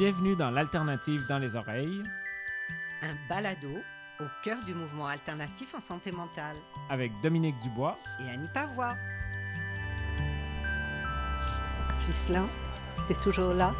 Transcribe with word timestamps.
Bienvenue 0.00 0.34
dans 0.34 0.50
l'Alternative 0.50 1.26
dans 1.28 1.38
les 1.38 1.54
oreilles 1.54 2.02
Un 3.02 3.14
balado 3.28 3.68
au 4.18 4.24
cœur 4.42 4.56
du 4.64 4.72
mouvement 4.74 5.06
alternatif 5.06 5.74
en 5.74 5.80
santé 5.82 6.10
mentale. 6.10 6.56
avec 6.88 7.12
Dominique 7.22 7.58
Dubois. 7.58 7.98
Et 8.18 8.30
Annie 8.30 8.48
Pavois. 8.54 8.96
Ghislain, 12.06 12.48
t'es 13.08 13.14
toujours 13.16 13.52
là? 13.52 13.74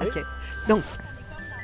OK. 0.00 0.18
Donc, 0.66 0.82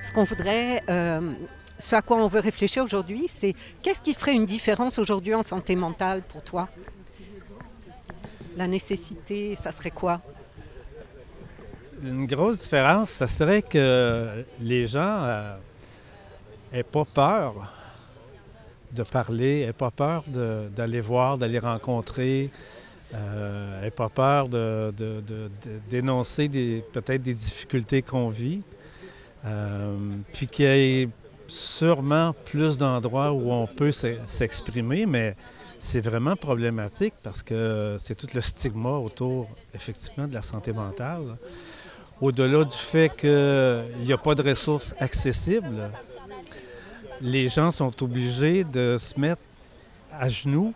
ce 0.05 0.13
qu'on 0.13 0.23
voudrait, 0.23 0.85
euh, 0.89 1.33
ce 1.81 1.97
à 1.97 2.01
quoi 2.01 2.19
on 2.19 2.29
veut 2.29 2.39
réfléchir 2.39 2.85
aujourd'hui, 2.85 3.27
c'est 3.27 3.57
qu'est-ce 3.83 4.03
qui 4.03 4.15
ferait 4.15 4.35
une 4.35 4.47
différence 4.47 5.01
aujourd'hui 5.01 5.35
en 5.35 5.43
santé 5.43 5.75
mentale 5.75 6.23
pour 6.23 6.45
toi? 6.45 6.69
La 8.57 8.69
nécessité, 8.69 9.57
ça 9.57 9.73
serait 9.73 9.91
quoi? 9.91 10.23
Une 12.03 12.27
grosse 12.27 12.59
différence, 12.59 13.11
ça 13.11 13.27
serait 13.27 13.63
que 13.63 14.45
les 14.61 14.87
gens 14.87 15.57
n'aient 16.73 16.83
pas 16.83 17.05
peur 17.05 17.55
de 18.93 19.03
parler, 19.03 19.67
n'aient 19.67 19.73
pas 19.73 19.91
peur 19.91 20.25
d'aller 20.29 21.01
voir, 21.01 21.39
d'aller 21.39 21.59
rencontrer, 21.59 22.51
euh, 23.15 23.83
n'aient 23.83 23.91
pas 23.91 24.09
peur 24.09 24.49
de, 24.49 24.93
dénoncer 25.91 26.49
peut-être 26.93 27.23
des 27.23 27.35
difficultés 27.35 28.03
qu'on 28.03 28.29
vit. 28.29 28.63
Euh, 29.45 29.97
puis 30.33 30.47
qu'il 30.47 30.65
y 30.65 30.69
ait 31.03 31.09
sûrement 31.47 32.35
plus 32.45 32.77
d'endroits 32.77 33.33
où 33.33 33.51
on 33.53 33.67
peut 33.67 33.93
s'e- 33.93 34.19
s'exprimer, 34.27 35.07
mais 35.07 35.37
c'est 35.79 36.01
vraiment 36.01 36.35
problématique 36.35 37.15
parce 37.23 37.43
que 37.45 37.97
c'est 38.01 38.17
tout 38.17 38.27
le 38.35 38.41
stigma 38.41 38.91
autour, 38.91 39.49
effectivement, 39.73 40.27
de 40.27 40.35
la 40.35 40.43
santé 40.43 40.73
mentale. 40.73 41.37
Au-delà 42.21 42.65
du 42.65 42.77
fait 42.77 43.11
qu'il 43.15 44.05
n'y 44.05 44.13
a 44.13 44.19
pas 44.19 44.35
de 44.35 44.43
ressources 44.43 44.95
accessibles, 44.99 45.91
les 47.21 47.49
gens 47.49 47.71
sont 47.71 48.03
obligés 48.03 48.65
de 48.65 48.97
se 48.99 49.19
mettre 49.19 49.43
à 50.13 50.29
genoux 50.29 50.75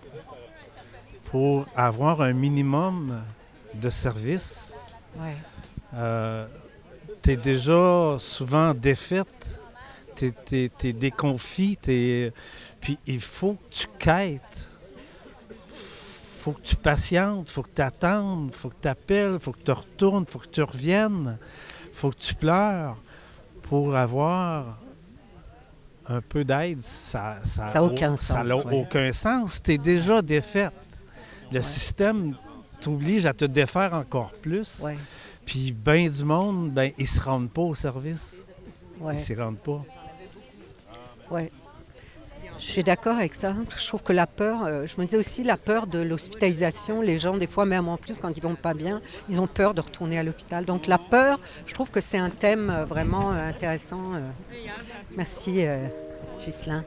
pour 1.24 1.66
avoir 1.74 2.20
un 2.20 2.32
minimum 2.32 3.20
de 3.74 3.90
services. 3.90 4.74
Ouais. 5.18 5.36
Euh, 5.94 6.46
tu 7.22 7.32
es 7.32 7.36
déjà 7.36 8.16
souvent 8.18 8.74
défaite, 8.74 9.58
tu 10.14 10.32
es, 10.52 10.92
déconfit, 10.92 11.78
puis 12.80 12.98
il 13.06 13.20
faut 13.20 13.54
que 13.54 13.74
tu 13.74 13.86
quêtes. 13.98 14.68
Faut 16.42 16.50
que 16.50 16.62
tu 16.62 16.74
patientes, 16.74 17.48
faut 17.48 17.62
que 17.62 17.72
tu 17.72 17.82
attendes, 17.82 18.52
faut 18.52 18.68
que 18.68 18.74
tu 18.82 18.88
appelles, 18.88 19.38
faut 19.38 19.52
que 19.52 19.62
tu 19.62 19.70
retournes, 19.70 20.26
faut 20.26 20.40
que 20.40 20.48
tu 20.48 20.60
reviennes, 20.60 21.38
faut 21.92 22.10
que 22.10 22.16
tu 22.16 22.34
pleures 22.34 22.96
pour 23.62 23.94
avoir 23.94 24.76
un 26.08 26.20
peu 26.20 26.42
d'aide. 26.42 26.82
Ça 26.82 27.36
n'a 27.58 27.68
Ça 27.68 27.78
a 27.78 27.82
aucun 27.84 28.16
Ça 28.16 28.34
sens, 28.38 28.44
n'a 28.44 28.56
ouais. 28.56 28.80
aucun 28.80 29.12
sens. 29.12 29.62
Tu 29.62 29.74
es 29.74 29.78
déjà 29.78 30.20
défaite. 30.20 30.72
Le 31.52 31.62
système 31.62 32.34
t'oblige 32.80 33.24
à 33.24 33.34
te 33.34 33.44
défaire 33.44 33.94
encore 33.94 34.32
plus. 34.32 34.80
Ouais. 34.80 34.98
Puis 35.46 35.70
ben 35.70 36.10
du 36.10 36.24
monde, 36.24 36.72
ben 36.72 36.90
ils 36.98 37.06
se 37.06 37.20
rendent 37.20 37.50
pas 37.50 37.62
au 37.62 37.76
service. 37.76 38.34
Ils 39.08 39.16
s'y 39.16 39.36
rendent 39.36 39.58
pas. 39.58 39.84
Ouais. 41.30 41.52
Je 42.62 42.70
suis 42.70 42.84
d'accord 42.84 43.16
avec 43.16 43.34
ça. 43.34 43.54
Je 43.76 43.86
trouve 43.88 44.04
que 44.04 44.12
la 44.12 44.28
peur, 44.28 44.64
euh, 44.64 44.86
je 44.86 44.94
me 45.00 45.04
disais 45.04 45.18
aussi 45.18 45.42
la 45.42 45.56
peur 45.56 45.88
de 45.88 45.98
l'hospitalisation. 45.98 47.02
Les 47.02 47.18
gens, 47.18 47.36
des 47.36 47.48
fois, 47.48 47.64
même 47.64 47.88
en 47.88 47.96
plus, 47.96 48.18
quand 48.18 48.30
ils 48.34 48.42
vont 48.42 48.54
pas 48.54 48.72
bien, 48.72 49.02
ils 49.28 49.40
ont 49.40 49.48
peur 49.48 49.74
de 49.74 49.80
retourner 49.80 50.16
à 50.16 50.22
l'hôpital. 50.22 50.64
Donc 50.64 50.86
la 50.86 50.96
peur, 50.96 51.40
je 51.66 51.74
trouve 51.74 51.90
que 51.90 52.00
c'est 52.00 52.18
un 52.18 52.30
thème 52.30 52.70
euh, 52.70 52.84
vraiment 52.84 53.32
euh, 53.32 53.48
intéressant. 53.48 54.12
Merci, 55.16 55.64
Ghislain. 56.38 56.84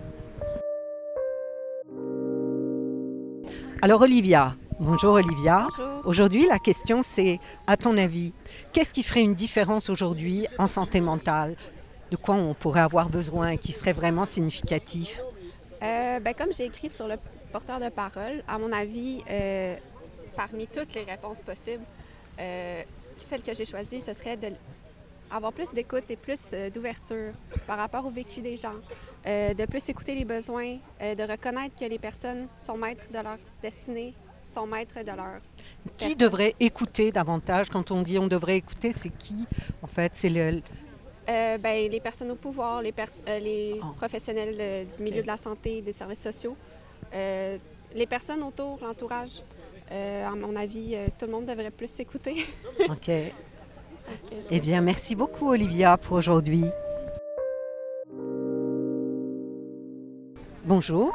Alors 3.82 4.02
Olivia, 4.02 4.56
bonjour 4.80 5.16
Olivia. 5.16 5.68
Aujourd'hui, 6.06 6.48
la 6.48 6.58
question 6.58 7.02
c'est, 7.04 7.40
à 7.68 7.76
ton 7.76 7.98
avis, 7.98 8.32
qu'est-ce 8.72 8.94
qui 8.94 9.04
ferait 9.04 9.22
une 9.22 9.36
différence 9.36 9.90
aujourd'hui 9.90 10.48
en 10.58 10.68
santé 10.68 11.02
mentale? 11.02 11.58
De 12.12 12.16
quoi 12.16 12.36
on 12.36 12.54
pourrait 12.54 12.82
avoir 12.82 13.10
besoin 13.10 13.58
qui 13.58 13.74
serait 13.74 13.94
vraiment 13.94 14.26
significatif? 14.26 15.22
Euh, 15.82 16.20
ben, 16.20 16.34
comme 16.34 16.54
j'ai 16.54 16.66
écrit 16.66 16.90
sur 16.90 17.08
le 17.08 17.16
porteur 17.52 17.80
de 17.80 17.90
parole, 17.90 18.44
à 18.48 18.58
mon 18.58 18.72
avis, 18.72 19.22
euh, 19.30 19.76
parmi 20.36 20.68
toutes 20.68 20.94
les 20.94 21.04
réponses 21.04 21.42
possibles, 21.42 21.84
euh, 22.40 22.84
celle 23.20 23.42
que 23.42 23.54
j'ai 23.54 23.66
choisie, 23.66 24.02
ce 24.02 24.14
serait 24.14 24.38
de 24.38 24.48
avoir 25.32 25.52
plus 25.52 25.74
d'écoute 25.74 26.04
et 26.10 26.16
plus 26.16 26.52
d'ouverture 26.74 27.34
par 27.66 27.78
rapport 27.78 28.06
au 28.06 28.12
vécu 28.12 28.42
des 28.42 28.58
gens, 28.58 28.76
de 29.26 29.66
plus 29.66 29.90
écouter 29.90 30.14
les 30.14 30.24
besoins, 30.24 30.78
de 31.02 31.30
reconnaître 31.30 31.76
que 31.76 31.86
les 31.86 31.98
personnes 31.98 32.48
sont 32.56 32.78
maîtres 32.78 33.08
de 33.10 33.16
leur 33.16 33.38
destinée, 33.62 34.14
sont 34.46 34.68
maîtres 34.68 35.00
de 35.00 35.08
leur... 35.08 35.40
Qui 35.98 36.10
Personne. 36.10 36.18
devrait 36.20 36.56
écouter 36.60 37.12
davantage? 37.12 37.70
Quand 37.70 37.90
on 37.90 38.04
dit 38.04 38.20
on 38.20 38.28
devrait 38.28 38.58
écouter, 38.58 38.94
c'est 38.96 39.10
qui? 39.10 39.48
En 39.82 39.88
fait, 39.88 40.16
c'est 40.16 40.30
le. 40.30 40.62
Euh, 41.28 41.58
ben, 41.58 41.90
les 41.92 42.00
personnes 42.00 42.30
au 42.32 42.36
pouvoir, 42.36 42.82
les, 42.82 42.92
pers- 42.92 43.10
euh, 43.28 43.40
les 43.40 43.80
Oh. 43.82 43.94
professionnels 43.98 44.56
euh, 44.60 44.84
du 44.96 45.02
milieu 45.04 45.22
de 45.24 45.28
la 45.28 45.38
santé, 45.38 45.82
des 45.82 45.94
services 45.94 46.22
sociaux, 46.22 46.56
euh, 47.14 47.58
les 47.96 48.06
personnes 48.06 48.44
autour, 48.44 48.78
l'entourage. 48.82 49.42
Euh, 49.92 50.28
à 50.28 50.36
mon 50.36 50.56
avis, 50.56 50.96
euh, 50.96 51.08
tout 51.18 51.26
le 51.26 51.32
monde 51.32 51.46
devrait 51.46 51.72
plus 51.72 51.88
s'écouter. 51.88 52.46
Ok. 52.90 53.10
Eh 54.52 54.60
bien, 54.60 54.82
merci 54.82 55.16
beaucoup, 55.16 55.50
Olivia, 55.50 55.98
pour 55.98 56.18
aujourd'hui. 56.18 56.66
Bonjour. 60.64 61.12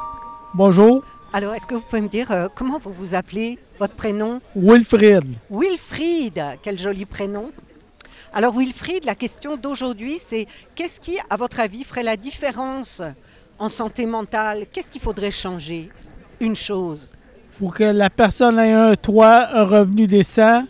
Bonjour, 0.53 1.03
Alors, 1.33 1.53
est-ce 1.53 1.65
que 1.65 1.75
vous 1.75 1.81
pouvez 1.81 2.01
me 2.01 2.09
dire 2.09 2.29
euh, 2.31 2.49
comment 2.53 2.77
vous 2.79 2.91
vous 2.91 3.15
appelez? 3.15 3.57
Votre 3.79 3.95
prénom? 3.95 4.41
Wilfrid. 4.55 5.23
Wilfried, 5.49 6.41
quel 6.61 6.77
joli 6.77 7.05
prénom. 7.05 7.51
Alors 8.33 8.57
Wilfried, 8.57 9.03
la 9.05 9.15
question 9.15 9.57
d'aujourd'hui, 9.57 10.17
c'est 10.25 10.47
qu'est-ce 10.75 10.99
qui, 10.99 11.17
à 11.29 11.35
votre 11.37 11.59
avis, 11.59 11.83
ferait 11.83 12.03
la 12.03 12.15
différence 12.15 13.01
en 13.59 13.67
santé 13.69 14.05
mentale? 14.05 14.65
Qu'est-ce 14.71 14.91
qu'il 14.91 15.01
faudrait 15.01 15.31
changer? 15.31 15.89
Une 16.39 16.55
chose. 16.55 17.11
Pour 17.59 17.73
que 17.73 17.83
la 17.83 18.09
personne 18.09 18.57
ait 18.57 18.71
un 18.73 18.95
toit, 18.95 19.49
un 19.53 19.63
revenu 19.65 20.07
décent, 20.07 20.63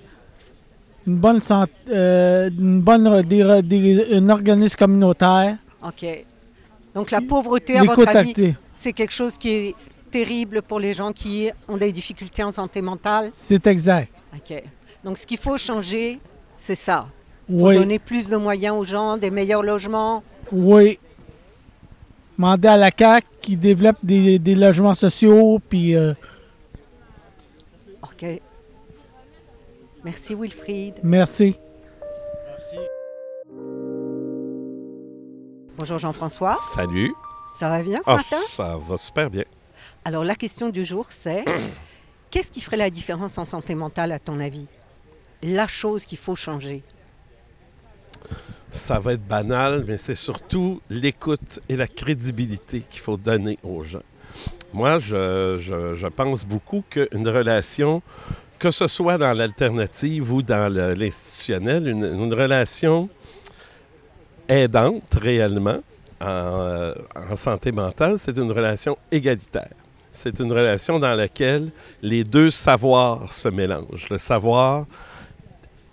une 1.07 1.15
bonne 1.17 1.41
santé, 1.41 1.71
une 1.87 2.81
bonne 2.81 3.21
des, 3.21 3.61
des- 3.61 4.07
un 4.15 4.29
organisme 4.29 4.75
communautaire, 4.77 5.57
OK. 5.85 6.05
Donc 6.93 7.09
la 7.11 7.21
pauvreté, 7.21 7.77
à 7.77 7.83
votre 7.83 8.07
avis, 8.15 8.53
c'est 8.73 8.91
quelque 8.93 9.13
chose 9.13 9.37
qui 9.37 9.49
est 9.49 9.75
terrible 10.11 10.61
pour 10.61 10.79
les 10.79 10.93
gens 10.93 11.11
qui 11.13 11.49
ont 11.67 11.77
des 11.77 11.91
difficultés 11.91 12.43
en 12.43 12.51
santé 12.51 12.81
mentale? 12.81 13.29
C'est 13.31 13.65
exact. 13.67 14.11
OK. 14.35 14.61
Donc 15.03 15.17
ce 15.17 15.25
qu'il 15.25 15.37
faut 15.37 15.57
changer, 15.57 16.19
c'est 16.57 16.75
ça. 16.75 17.07
Faut 17.51 17.67
Oui, 17.67 17.75
donner 17.75 17.99
plus 17.99 18.29
de 18.29 18.37
moyens 18.37 18.77
aux 18.77 18.83
gens, 18.85 19.17
des 19.17 19.29
meilleurs 19.31 19.63
logements. 19.63 20.23
oui. 20.51 20.97
Demander 22.37 22.69
à 22.69 22.77
la 22.77 22.89
CAQ 22.97 23.27
qui 23.41 23.55
développe 23.57 23.97
des, 24.01 24.39
des 24.39 24.55
logements 24.55 24.95
sociaux, 24.95 25.59
puis 25.69 25.95
euh, 25.95 26.13
OK. 28.01 28.25
Merci 30.03 30.33
Wilfried. 30.33 30.95
merci. 31.03 31.55
Bonjour 35.77 35.97
Jean-François. 35.99 36.55
Salut. 36.73 37.13
Ça 37.55 37.69
va 37.69 37.83
bien 37.83 37.97
ce 37.97 38.09
Ah, 38.09 38.15
matin? 38.17 38.37
ça 38.47 38.77
va 38.77 38.97
super 38.97 39.29
bien. 39.29 39.43
Alors 40.05 40.23
la 40.23 40.35
question 40.35 40.69
du 40.69 40.83
jour, 40.85 41.07
c'est 41.09 41.45
qu'est-ce 42.31 42.49
qui 42.49 42.61
ferait 42.61 42.77
la 42.77 42.89
différence 42.89 43.37
en 43.37 43.45
santé 43.45 43.75
mentale 43.75 44.11
à 44.11 44.19
ton 44.19 44.39
avis? 44.39 44.67
La 45.43 45.67
chose 45.67 46.05
qu'il 46.05 46.17
faut 46.17 46.35
changer. 46.35 46.81
Ça 48.71 48.99
va 48.99 49.13
être 49.13 49.27
banal, 49.27 49.83
mais 49.87 49.97
c'est 49.97 50.15
surtout 50.15 50.81
l'écoute 50.89 51.59
et 51.67 51.75
la 51.75 51.87
crédibilité 51.87 52.83
qu'il 52.89 53.01
faut 53.01 53.17
donner 53.17 53.57
aux 53.63 53.83
gens. 53.83 54.03
Moi, 54.73 54.99
je, 54.99 55.57
je- 55.59 56.07
pense 56.07 56.45
beaucoup 56.45 56.81
qu'une 56.89 57.27
relation, 57.27 58.01
que 58.57 58.71
ce 58.71 58.87
soit 58.87 59.17
dans 59.17 59.33
l'alternative 59.33 60.31
ou 60.31 60.41
dans 60.41 60.71
l'institutionnel, 60.71 61.87
une, 61.87 62.33
relation 62.33 63.09
aidante 64.47 65.15
réellement 65.21 65.79
en, 66.21 66.93
en 67.15 67.35
santé 67.35 67.71
mentale, 67.73 68.17
c'est 68.19 68.37
une 68.37 68.51
relation 68.51 68.97
égalitaire. 69.11 69.71
C'est 70.13 70.39
une 70.39 70.51
relation 70.51 70.99
dans 70.99 71.13
laquelle 71.15 71.71
les 72.01 72.23
deux 72.23 72.49
savoirs 72.49 73.31
se 73.31 73.47
mélangent. 73.47 74.07
Le 74.09 74.17
savoir 74.17 74.85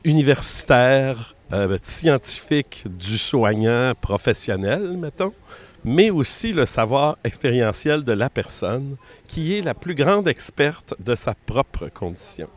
universitaire, 0.04 1.34
euh, 1.52 1.78
scientifique 1.82 2.84
du 2.86 3.18
soignant 3.18 3.92
professionnel, 4.00 4.96
mettons, 4.96 5.32
mais 5.84 6.10
aussi 6.10 6.52
le 6.52 6.66
savoir 6.66 7.16
expérientiel 7.24 8.04
de 8.04 8.12
la 8.12 8.28
personne 8.28 8.96
qui 9.26 9.56
est 9.56 9.62
la 9.62 9.74
plus 9.74 9.94
grande 9.94 10.28
experte 10.28 10.94
de 10.98 11.14
sa 11.14 11.34
propre 11.34 11.88
condition. 11.88 12.48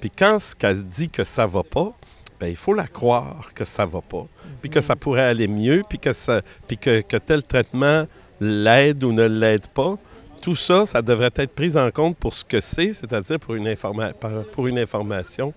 Puis 0.00 0.10
quand 0.10 0.38
ce 0.38 0.54
qu'elle 0.54 0.82
dit 0.84 1.10
que 1.10 1.24
ça 1.24 1.46
va 1.46 1.62
pas, 1.62 1.92
ben, 2.38 2.46
il 2.46 2.56
faut 2.56 2.72
la 2.72 2.86
croire 2.86 3.50
que 3.54 3.66
ça 3.66 3.84
va 3.84 4.00
pas, 4.00 4.26
puis 4.62 4.70
que 4.70 4.80
ça 4.80 4.96
pourrait 4.96 5.24
aller 5.24 5.46
mieux, 5.48 5.82
puis 5.86 5.98
que, 5.98 6.12
ça, 6.14 6.40
puis 6.66 6.78
que, 6.78 7.02
que 7.02 7.18
tel 7.18 7.42
traitement 7.42 8.06
l'aide 8.40 9.04
ou 9.04 9.12
ne 9.12 9.24
l'aide 9.26 9.68
pas. 9.68 9.98
Tout 10.40 10.54
ça, 10.56 10.86
ça 10.86 11.02
devrait 11.02 11.32
être 11.36 11.54
pris 11.54 11.76
en 11.76 11.90
compte 11.90 12.16
pour 12.16 12.32
ce 12.32 12.46
que 12.46 12.62
c'est, 12.62 12.94
c'est-à-dire 12.94 13.38
pour, 13.38 13.56
une 13.56 13.68
informa- 13.68 14.14
par- 14.14 14.44
pour 14.54 14.68
une 14.68 14.78
information 14.78 15.52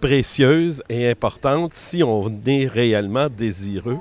précieuse 0.00 0.82
et 0.88 1.08
importante 1.10 1.72
si 1.74 2.02
on 2.02 2.30
est 2.46 2.66
réellement 2.66 3.28
désireux 3.28 3.98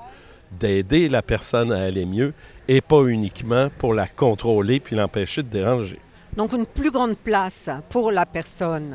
d'aider 0.60 1.10
la 1.10 1.22
personne 1.22 1.72
à 1.72 1.82
aller 1.84 2.06
mieux 2.06 2.34
et 2.68 2.82
pas 2.82 3.04
uniquement 3.04 3.70
pour 3.78 3.94
la 3.94 4.08
contrôler 4.08 4.80
puis 4.80 4.96
l'empêcher 4.96 5.44
de 5.44 5.50
déranger. 5.50 5.98
Donc 6.36 6.54
une 6.54 6.66
plus 6.66 6.92
grande 6.92 7.18
place 7.18 7.70
pour 7.90 8.12
la 8.12 8.26
personne. 8.26 8.94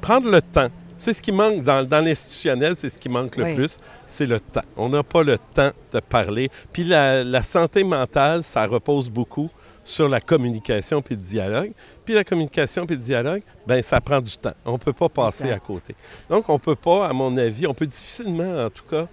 Prendre 0.00 0.30
le 0.30 0.40
temps. 0.42 0.68
C'est 0.96 1.12
ce 1.12 1.22
qui 1.22 1.30
manque 1.30 1.62
dans, 1.62 1.86
dans 1.86 2.04
l'institutionnel, 2.04 2.74
c'est 2.76 2.88
ce 2.88 2.98
qui 2.98 3.08
manque 3.08 3.36
le 3.36 3.44
Oui. 3.44 3.54
plus, 3.54 3.78
c'est 4.06 4.26
le 4.26 4.40
temps. 4.40 4.64
On 4.76 4.88
n'a 4.88 5.04
pas 5.04 5.22
le 5.22 5.38
temps 5.38 5.70
de 5.92 6.00
parler. 6.00 6.50
Puis 6.72 6.82
la, 6.82 7.22
la 7.22 7.42
santé 7.44 7.84
mentale, 7.84 8.42
ça 8.42 8.66
repose 8.66 9.08
beaucoup 9.08 9.48
sur 9.88 10.06
la 10.08 10.20
communication 10.20 11.00
puis 11.00 11.14
le 11.14 11.22
dialogue. 11.22 11.72
Puis 12.04 12.12
la 12.14 12.22
communication 12.24 12.84
puis 12.86 12.96
le 12.96 13.02
dialogue, 13.02 13.42
ben 13.66 13.82
ça 13.82 14.00
prend 14.02 14.20
du 14.20 14.36
temps. 14.36 14.52
On 14.66 14.72
ne 14.72 14.76
peut 14.78 14.92
pas 14.92 15.08
passer 15.08 15.44
Exact. 15.44 15.56
à 15.56 15.60
côté. 15.60 15.94
Donc 16.28 16.48
on 16.50 16.54
ne 16.54 16.58
peut 16.58 16.74
pas, 16.76 17.06
à 17.08 17.12
mon 17.14 17.34
avis, 17.38 17.66
on 17.66 17.72
peut 17.72 17.86
difficilement, 17.86 18.64
en 18.66 18.70
tout 18.70 18.84
cas, 18.84 19.06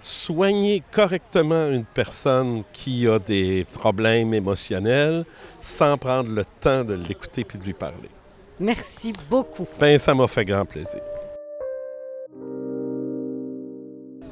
soigner 0.00 0.82
correctement 0.90 1.68
une 1.68 1.84
personne 1.84 2.62
qui 2.72 3.06
a 3.06 3.18
des 3.18 3.66
problèmes 3.72 4.32
émotionnels 4.32 5.24
sans 5.60 5.98
prendre 5.98 6.30
le 6.30 6.44
temps 6.60 6.82
de 6.82 6.94
l'écouter 6.94 7.44
puis 7.44 7.58
de 7.58 7.64
lui 7.64 7.74
parler. 7.74 8.08
Merci 8.58 9.12
beaucoup. 9.28 9.66
Ben 9.78 9.98
ça 9.98 10.14
m'a 10.14 10.26
fait 10.28 10.44
grand 10.46 10.64
plaisir. 10.64 11.00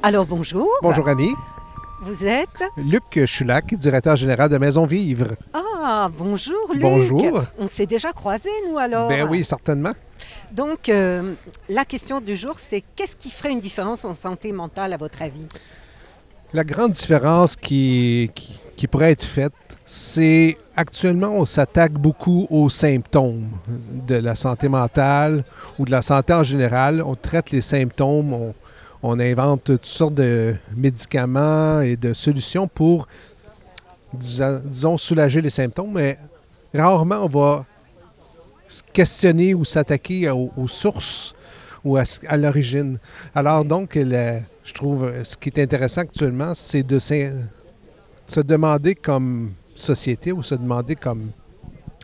Alors 0.03 0.25
bonjour. 0.25 0.67
Bonjour 0.81 1.07
Annie. 1.07 1.35
Vous 2.03 2.25
êtes? 2.25 2.47
Luc 2.77 3.23
Chulac, 3.27 3.75
directeur 3.75 4.15
général 4.15 4.49
de 4.49 4.57
Maison 4.57 4.87
Vivre. 4.87 5.35
Ah, 5.53 5.61
bonjour 6.17 6.73
Luc. 6.73 6.81
Bonjour. 6.81 7.43
On 7.59 7.67
s'est 7.67 7.85
déjà 7.85 8.11
croisés, 8.13 8.49
nous, 8.69 8.77
alors. 8.77 9.09
Ben 9.09 9.27
oui, 9.29 9.43
certainement. 9.43 9.93
Donc, 10.51 10.89
euh, 10.89 11.33
la 11.69 11.85
question 11.85 12.19
du 12.19 12.35
jour, 12.35 12.59
c'est 12.59 12.83
qu'est-ce 12.95 13.15
qui 13.15 13.29
ferait 13.29 13.51
une 13.51 13.59
différence 13.59 14.05
en 14.05 14.13
santé 14.13 14.51
mentale, 14.51 14.93
à 14.93 14.97
votre 14.97 15.21
avis? 15.21 15.47
La 16.53 16.63
grande 16.63 16.91
différence 16.91 17.55
qui, 17.55 18.29
qui, 18.35 18.59
qui 18.75 18.87
pourrait 18.87 19.11
être 19.11 19.23
faite, 19.23 19.53
c'est 19.85 20.57
actuellement, 20.75 21.29
on 21.29 21.45
s'attaque 21.45 21.93
beaucoup 21.93 22.47
aux 22.49 22.69
symptômes 22.69 23.47
de 24.07 24.15
la 24.15 24.35
santé 24.35 24.67
mentale 24.67 25.45
ou 25.79 25.85
de 25.85 25.91
la 25.91 26.01
santé 26.01 26.33
en 26.33 26.43
général. 26.43 27.01
On 27.05 27.15
traite 27.15 27.51
les 27.51 27.61
symptômes, 27.61 28.33
on, 28.33 28.53
on 29.03 29.19
invente 29.19 29.63
toutes 29.63 29.85
sortes 29.85 30.15
de 30.15 30.53
médicaments 30.75 31.81
et 31.81 31.95
de 31.95 32.13
solutions 32.13 32.67
pour, 32.67 33.07
disons, 34.13 34.97
soulager 34.97 35.41
les 35.41 35.49
symptômes, 35.49 35.93
mais 35.93 36.17
rarement 36.73 37.25
on 37.25 37.27
va 37.27 37.65
se 38.67 38.81
questionner 38.93 39.53
ou 39.53 39.65
s'attaquer 39.65 40.29
aux, 40.29 40.51
aux 40.55 40.67
sources 40.67 41.33
ou 41.83 41.97
à, 41.97 42.03
l'origine. 42.37 42.99
Alors 43.33 43.65
donc, 43.65 43.95
je 43.95 44.73
trouve, 44.73 45.11
ce 45.23 45.35
qui 45.35 45.49
est 45.49 45.59
intéressant 45.59 46.01
actuellement, 46.01 46.53
c'est 46.55 46.83
de 46.83 46.99
se 46.99 48.39
demander 48.39 48.95
comme 48.95 49.53
société 49.75 50.31
ou 50.31 50.43
se 50.43 50.55
demander 50.55 50.95
comme 50.95 51.31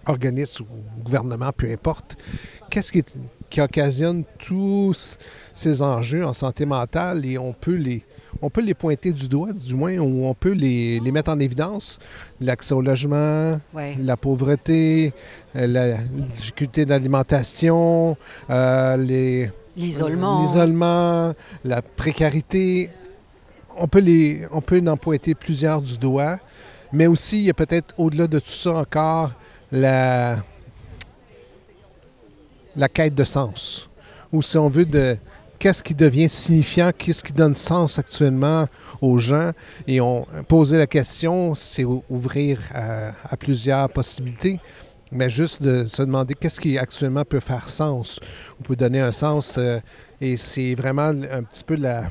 organisme 0.07 0.63
ou 0.63 1.03
gouvernement, 1.03 1.51
peu 1.55 1.71
importe, 1.71 2.17
qu'est-ce 2.69 2.91
qui, 2.91 2.99
est- 2.99 3.15
qui 3.49 3.61
occasionne 3.61 4.23
tous 4.39 5.17
ces 5.53 5.81
enjeux 5.81 6.25
en 6.25 6.33
santé 6.33 6.65
mentale 6.65 7.25
et 7.25 7.37
on 7.37 7.53
peut 7.53 7.75
les, 7.75 8.03
on 8.41 8.49
peut 8.49 8.61
les 8.61 8.73
pointer 8.73 9.11
du 9.11 9.27
doigt, 9.27 9.51
du 9.53 9.73
moins, 9.73 9.97
ou 9.97 10.25
on 10.25 10.33
peut 10.33 10.51
les, 10.51 10.99
les 10.99 11.11
mettre 11.11 11.31
en 11.31 11.39
évidence. 11.39 11.99
L'accès 12.39 12.73
au 12.73 12.81
logement, 12.81 13.59
Ouais. 13.73 13.95
la 13.99 14.15
pauvreté, 14.17 15.13
euh, 15.55 15.65
la 15.67 15.97
difficulté 15.97 16.85
d'alimentation, 16.85 18.15
euh, 18.49 18.97
les, 18.97 19.51
L'isolement. 19.75 20.41
l'isolement, 20.41 21.33
la 21.63 21.81
précarité. 21.81 22.89
On 23.77 23.87
peut, 23.87 23.99
les, 23.99 24.41
on 24.51 24.61
peut 24.61 24.81
en 24.87 24.97
pointer 24.97 25.35
plusieurs 25.35 25.81
du 25.81 25.97
doigt, 25.97 26.39
mais 26.91 27.05
aussi, 27.07 27.37
il 27.39 27.43
y 27.45 27.49
a 27.49 27.53
peut-être 27.53 27.93
au-delà 27.97 28.27
de 28.27 28.39
tout 28.39 28.49
ça 28.49 28.73
encore 28.75 29.31
la, 29.71 30.37
la 32.75 32.89
quête 32.89 33.15
de 33.15 33.23
sens. 33.23 33.89
Ou 34.31 34.41
si 34.41 34.57
on 34.57 34.69
veut, 34.69 34.85
de 34.85 35.17
qu'est-ce 35.59 35.83
qui 35.83 35.95
devient 35.95 36.29
signifiant, 36.29 36.91
qu'est-ce 36.97 37.23
qui 37.23 37.33
donne 37.33 37.55
sens 37.55 37.99
actuellement 37.99 38.67
aux 39.01 39.19
gens? 39.19 39.51
Et 39.87 39.99
on 40.01 40.25
poser 40.47 40.77
la 40.77 40.87
question, 40.87 41.55
c'est 41.55 41.83
ou- 41.83 42.03
ouvrir 42.09 42.59
à, 42.73 43.11
à 43.23 43.37
plusieurs 43.37 43.89
possibilités, 43.89 44.59
mais 45.11 45.29
juste 45.29 45.61
de 45.61 45.85
se 45.85 46.01
demander 46.01 46.33
qu'est-ce 46.33 46.59
qui 46.59 46.77
actuellement 46.77 47.23
peut 47.23 47.39
faire 47.39 47.69
sens. 47.69 48.19
On 48.59 48.63
peut 48.63 48.75
donner 48.75 48.99
un 48.99 49.11
sens, 49.11 49.57
euh, 49.57 49.79
et 50.19 50.37
c'est 50.37 50.75
vraiment 50.75 51.09
un 51.09 51.43
petit 51.43 51.63
peu 51.63 51.75
la... 51.75 52.09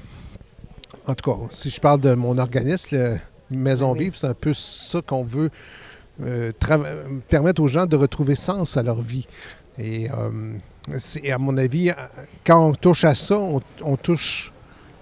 En 1.06 1.14
tout 1.14 1.30
cas, 1.30 1.38
si 1.50 1.70
je 1.70 1.80
parle 1.80 2.00
de 2.00 2.14
mon 2.14 2.36
organisme, 2.38 2.96
le 2.96 3.18
Maison 3.50 3.92
Oui. 3.92 4.04
Vive, 4.04 4.16
c'est 4.16 4.26
un 4.26 4.34
peu 4.34 4.52
ça 4.54 5.00
qu'on 5.02 5.22
veut 5.22 5.50
euh, 6.24 6.50
permettre 7.28 7.62
aux 7.62 7.68
gens 7.68 7.86
de 7.86 7.94
retrouver 7.94 8.34
sens 8.34 8.76
à 8.76 8.82
leur 8.82 9.00
vie. 9.00 9.28
Et 9.78 10.10
euh, 10.10 10.30
c'est- 10.98 11.30
à 11.30 11.38
mon 11.38 11.56
avis, 11.56 11.92
quand 12.46 12.68
on 12.68 12.72
touche 12.74 13.04
à 13.04 13.14
ça, 13.14 13.38
on, 13.38 13.60
on 13.82 13.96
touche 13.96 14.52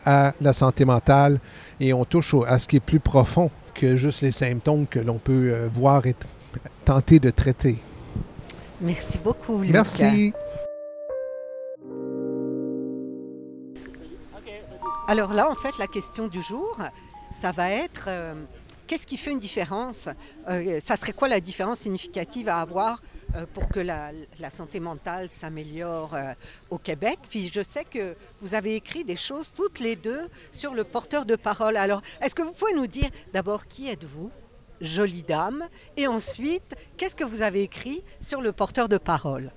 à 0.04 0.32
la 0.40 0.52
santé 0.52 0.84
mentale 0.84 1.38
et 1.80 1.92
on 1.92 2.04
touche 2.04 2.34
au- 2.34 2.44
à 2.44 2.58
ce 2.58 2.66
qui 2.68 2.76
est 2.76 2.80
plus 2.80 3.00
profond 3.00 3.50
que 3.74 3.96
juste 3.96 4.22
les 4.22 4.32
symptômes 4.32 4.86
que 4.86 4.98
l'on 5.00 5.18
peut 5.18 5.50
euh, 5.52 5.68
voir 5.72 6.06
et 6.06 6.14
t- 6.14 6.26
tenter 6.84 7.18
de 7.18 7.30
traiter. 7.30 7.78
Merci 8.80 9.18
beaucoup, 9.18 9.58
Luc. 9.60 9.70
Merci. 9.70 10.32
Alors 15.06 15.34
là, 15.34 15.50
en 15.50 15.54
fait, 15.54 15.76
la 15.78 15.86
question 15.86 16.28
du 16.28 16.40
jour, 16.42 16.78
ça 17.40 17.52
va 17.52 17.70
être 17.70 18.06
euh, 18.08 18.34
qu'est-ce 18.86 19.06
qui 19.06 19.16
fait 19.18 19.32
une 19.32 19.38
différence? 19.38 20.08
Euh, 20.48 20.80
Ça 20.82 20.96
serait 20.96 21.12
quoi 21.12 21.28
la 21.28 21.40
différence 21.40 21.80
significative 21.80 22.48
à 22.48 22.60
avoir 22.60 23.02
euh, 23.02 23.13
pour 23.52 23.68
que 23.68 23.80
la, 23.80 24.10
santé 24.50 24.80
mentale 24.80 25.30
s'améliore 25.30 26.14
euh, 26.14 26.32
au 26.70 26.78
Québec 26.78 27.18
Puis 27.28 27.50
je 27.52 27.62
sais 27.62 27.84
que 27.84 28.14
vous 28.40 28.54
avez 28.54 28.76
écrit 28.76 29.04
des 29.04 29.16
choses 29.16 29.52
toutes 29.54 29.80
les 29.80 29.96
deux 29.96 30.28
sur 30.52 30.74
le 30.74 30.84
porteur 30.84 31.24
de 31.24 31.36
parole. 31.36 31.76
Alors, 31.76 32.02
est-ce 32.20 32.34
que 32.34 32.42
vous 32.42 32.52
pouvez 32.52 32.74
nous 32.74 32.86
dire 32.86 33.08
d'abord 33.32 33.66
qui 33.66 33.88
êtes-vous 33.88 34.30
Jolie 34.80 35.22
dame. 35.22 35.64
Et 35.96 36.06
ensuite, 36.06 36.74
qu'est-ce 36.96 37.16
que 37.16 37.24
vous 37.24 37.42
avez 37.42 37.62
écrit 37.62 38.02
sur 38.20 38.40
le 38.40 38.52
porteur 38.52 38.88
de 38.88 38.98
parole? 38.98 39.50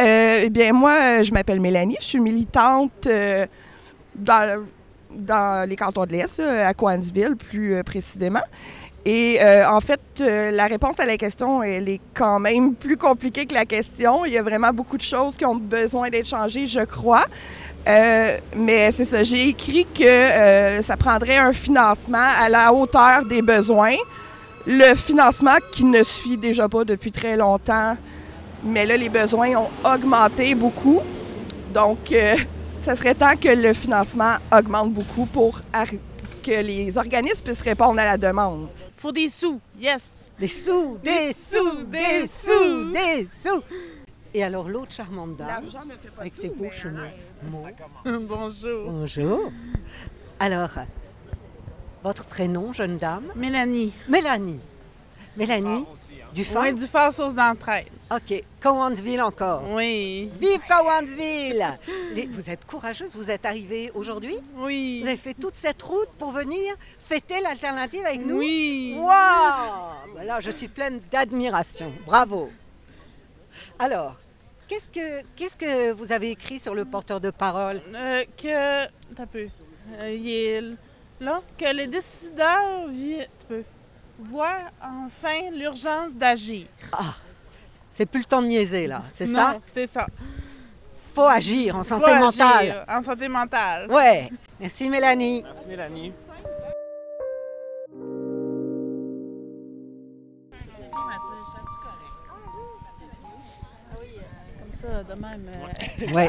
Euh, 0.00 0.42
eh 0.44 0.50
bien, 0.50 0.72
moi, 0.72 0.98
euh, 1.02 1.24
je 1.24 1.32
m'appelle 1.32 1.60
Mélanie. 1.60 1.96
Je 2.00 2.06
suis 2.06 2.20
militante 2.20 3.06
euh, 3.06 3.46
dans, 4.14 4.64
dans 5.10 5.68
les 5.68 5.76
cantons 5.76 6.04
de 6.04 6.12
l'Est, 6.12 6.40
à 6.40 6.74
Coansville 6.74 7.36
plus 7.36 7.74
euh, 7.74 7.82
précisément. 7.82 8.42
Et 9.06 9.38
euh, 9.42 9.68
en 9.68 9.80
fait, 9.80 10.00
euh, 10.20 10.50
la 10.50 10.66
réponse 10.66 10.98
à 10.98 11.04
la 11.04 11.16
question, 11.18 11.62
elle 11.62 11.88
est 11.88 12.00
quand 12.14 12.40
même 12.40 12.74
plus 12.74 12.96
compliquée 12.96 13.44
que 13.44 13.54
la 13.54 13.66
question. 13.66 14.24
Il 14.24 14.32
y 14.32 14.38
a 14.38 14.42
vraiment 14.42 14.70
beaucoup 14.72 14.96
de 14.96 15.02
choses 15.02 15.36
qui 15.36 15.44
ont 15.44 15.56
besoin 15.56 16.08
d'être 16.08 16.28
changées, 16.28 16.66
je 16.66 16.80
crois. 16.80 17.26
Euh, 17.86 18.38
mais 18.56 18.90
c'est 18.92 19.04
ça, 19.04 19.22
j'ai 19.22 19.48
écrit 19.48 19.86
que 19.94 20.80
ça 20.82 20.96
prendrait 20.96 21.36
un 21.36 21.52
financement 21.52 22.28
à 22.38 22.48
la 22.48 22.72
hauteur 22.72 23.26
des 23.26 23.42
besoins. 23.42 23.96
Le 24.66 24.94
financement 24.94 25.56
qui 25.70 25.84
ne 25.84 26.02
suffit 26.02 26.38
déjà 26.38 26.66
pas 26.68 26.84
depuis 26.84 27.12
très 27.12 27.36
longtemps 27.36 27.96
mais 28.66 28.86
là, 28.86 28.96
les 28.96 29.10
besoins 29.10 29.50
ont 29.56 29.68
augmenté 29.84 30.54
beaucoup. 30.54 31.00
Donc, 31.74 32.14
ça 32.80 32.96
serait 32.96 33.14
temps 33.14 33.36
que 33.38 33.50
le 33.50 33.74
financement 33.74 34.36
augmente 34.50 34.90
beaucoup 34.90 35.26
pour 35.26 35.60
arri- 35.70 35.98
que 36.44 36.62
les 36.62 36.96
organismes 36.98 37.44
puissent 37.44 37.62
répondre 37.62 37.98
à 37.98 38.04
la 38.04 38.18
demande. 38.18 38.68
Faut 38.96 39.12
des 39.12 39.28
sous, 39.28 39.60
yes. 39.80 40.02
Des 40.38 40.48
sous, 40.48 40.98
des 41.02 41.34
sous, 41.50 41.84
des 41.84 42.28
sous, 42.28 42.92
des 42.92 43.28
sous. 43.32 43.62
Et 44.34 44.42
alors 44.42 44.68
l'autre 44.68 44.92
charmante 44.92 45.36
dame, 45.36 45.48
L'argent 45.48 45.84
ne 45.86 45.92
fait 45.92 46.10
pas 46.10 46.22
avec 46.22 46.34
tout, 46.34 46.42
ses 46.42 46.48
beaux 46.50 46.70
cheveux. 46.70 47.08
Bonjour. 48.04 48.90
Bonjour. 48.90 49.52
Alors, 50.40 50.70
votre 52.02 52.24
prénom, 52.24 52.72
jeune 52.72 52.98
dame? 52.98 53.32
Mélanie. 53.36 53.92
Mélanie. 54.08 54.60
Mélanie, 55.36 55.84
du 56.34 56.44
phare. 56.44 56.62
Oui, 56.64 56.72
du 56.72 56.86
phare 56.86 57.12
source 57.12 57.34
d'entraide. 57.34 57.86
OK. 58.10 58.42
Cowansville 58.60 59.22
encore. 59.22 59.62
Oui. 59.70 60.30
Vive 60.40 60.60
Cowansville! 60.68 61.64
Les- 62.12 62.26
Vous 62.26 62.50
êtes 62.50 62.64
courageuse, 62.66 63.14
vous 63.14 63.30
êtes 63.30 63.46
arrivée 63.46 63.90
aujourd'hui? 63.94 64.36
Oui. 64.56 65.00
Vous 65.02 65.08
avez 65.08 65.16
fait 65.16 65.34
toute 65.34 65.54
cette 65.54 65.80
route 65.82 66.08
pour 66.18 66.32
venir 66.32 66.74
fêter 67.00 67.40
l'alternative 67.40 68.04
avec 68.04 68.24
nous? 68.24 68.38
Oui. 68.38 68.94
Wow! 68.98 69.08
Ben 70.14 70.24
là, 70.24 70.40
je 70.40 70.50
suis 70.50 70.68
pleine 70.68 71.00
d'admiration. 71.10 71.92
Bravo. 72.06 72.50
Alors, 73.78 74.16
Qu'est-ce 74.66 74.88
que, 74.98 75.22
qu'est-ce 75.36 75.56
que 75.58 75.92
vous 75.92 76.10
avez 76.10 76.30
écrit 76.30 76.58
sur 76.58 76.74
le 76.74 76.86
porteur 76.86 77.20
de 77.20 77.28
parole? 77.30 77.82
Euh, 77.94 78.24
que. 78.34 78.86
T'as 79.14 79.26
peu. 79.26 79.46
Euh, 79.98 80.10
il 80.10 80.28
est 80.30 80.62
là. 81.20 81.42
Que 81.58 81.70
les 81.74 81.86
décideurs 81.86 82.88
vi- 82.88 83.28
voient 84.18 84.58
enfin 84.82 85.50
l'urgence 85.52 86.14
d'agir. 86.14 86.66
C'est 87.90 88.06
plus 88.06 88.20
le 88.20 88.24
temps 88.26 88.42
de 88.42 88.46
niaiser, 88.48 88.86
là, 88.86 89.02
c'est 89.12 89.26
ça? 89.26 89.58
C'est 89.74 89.90
ça. 89.92 90.06
Faut 91.14 91.22
agir 91.28 91.76
en 91.76 91.78
Faut 91.78 91.90
santé 91.90 92.14
mentale. 92.16 92.58
agir 92.70 92.84
En 92.88 93.02
santé 93.02 93.28
mentale. 93.28 93.88
Ouais. 93.90 94.30
Merci, 94.58 94.88
Mélanie. 94.88 95.44
Merci 95.44 95.66
Mélanie. 95.68 96.12
Comme 104.58 104.72
ça, 104.72 105.02
de 105.02 105.20
même. 105.20 105.50
euh, 105.50 106.12
Ouais. 106.12 106.28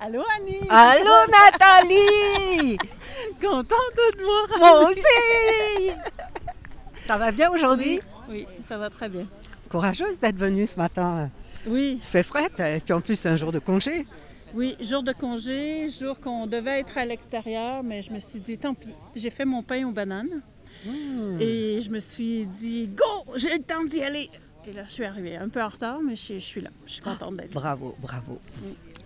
Allô, 0.00 0.22
Annie? 0.36 0.60
Allô, 0.70 1.14
Nathalie! 1.30 2.78
Contente 3.40 3.94
de 3.96 4.16
te 4.16 4.22
voir. 4.22 4.58
Moi 4.58 4.90
aussi! 4.90 5.92
Ça 7.08 7.16
va 7.16 7.32
bien 7.32 7.50
aujourd'hui? 7.50 8.00
Oui, 8.28 8.46
ça 8.68 8.76
va 8.76 8.90
très 8.90 9.08
bien. 9.08 9.26
Courageuse 9.70 10.20
d'être 10.20 10.36
venue 10.36 10.66
ce 10.66 10.76
matin. 10.76 11.30
Oui, 11.66 12.00
Il 12.02 12.06
fait 12.06 12.22
frais, 12.22 12.48
et 12.58 12.80
puis 12.80 12.92
en 12.92 13.00
plus, 13.00 13.16
c'est 13.16 13.30
un 13.30 13.36
jour 13.36 13.50
de 13.50 13.58
congé. 13.58 14.06
oui, 14.54 14.76
jour 14.78 15.02
de 15.02 15.12
congé, 15.14 15.88
jour 15.88 16.20
qu'on 16.20 16.46
devait 16.46 16.80
être 16.80 16.98
à 16.98 17.06
l'extérieur, 17.06 17.82
mais 17.82 18.02
je 18.02 18.12
me 18.12 18.20
suis 18.20 18.40
dit, 18.40 18.58
tant 18.58 18.74
pis, 18.74 18.94
j'ai 19.16 19.30
fait 19.30 19.46
mon 19.46 19.62
pain 19.62 19.88
aux 19.88 19.92
bananes 19.92 20.42
et 21.40 21.80
je 21.80 21.88
me 21.88 21.98
suis 21.98 22.46
dit, 22.46 22.88
go, 22.88 23.32
j'ai 23.36 23.56
le 23.56 23.62
temps 23.62 23.84
d'y 23.84 24.02
aller. 24.02 24.28
Et 24.66 24.74
là, 24.74 24.82
je 24.86 24.92
suis 24.92 25.04
arrivée 25.06 25.34
un 25.34 25.48
peu 25.48 25.62
en 25.62 25.68
retard, 25.68 26.00
mais 26.02 26.14
je, 26.14 26.34
je 26.34 26.38
suis 26.40 26.60
là. 26.60 26.68
Je 26.84 26.92
suis 26.92 27.02
contente 27.02 27.36
d'être 27.38 27.54
là. 27.54 27.60
Bravo, 27.60 27.96
bravo. 28.02 28.38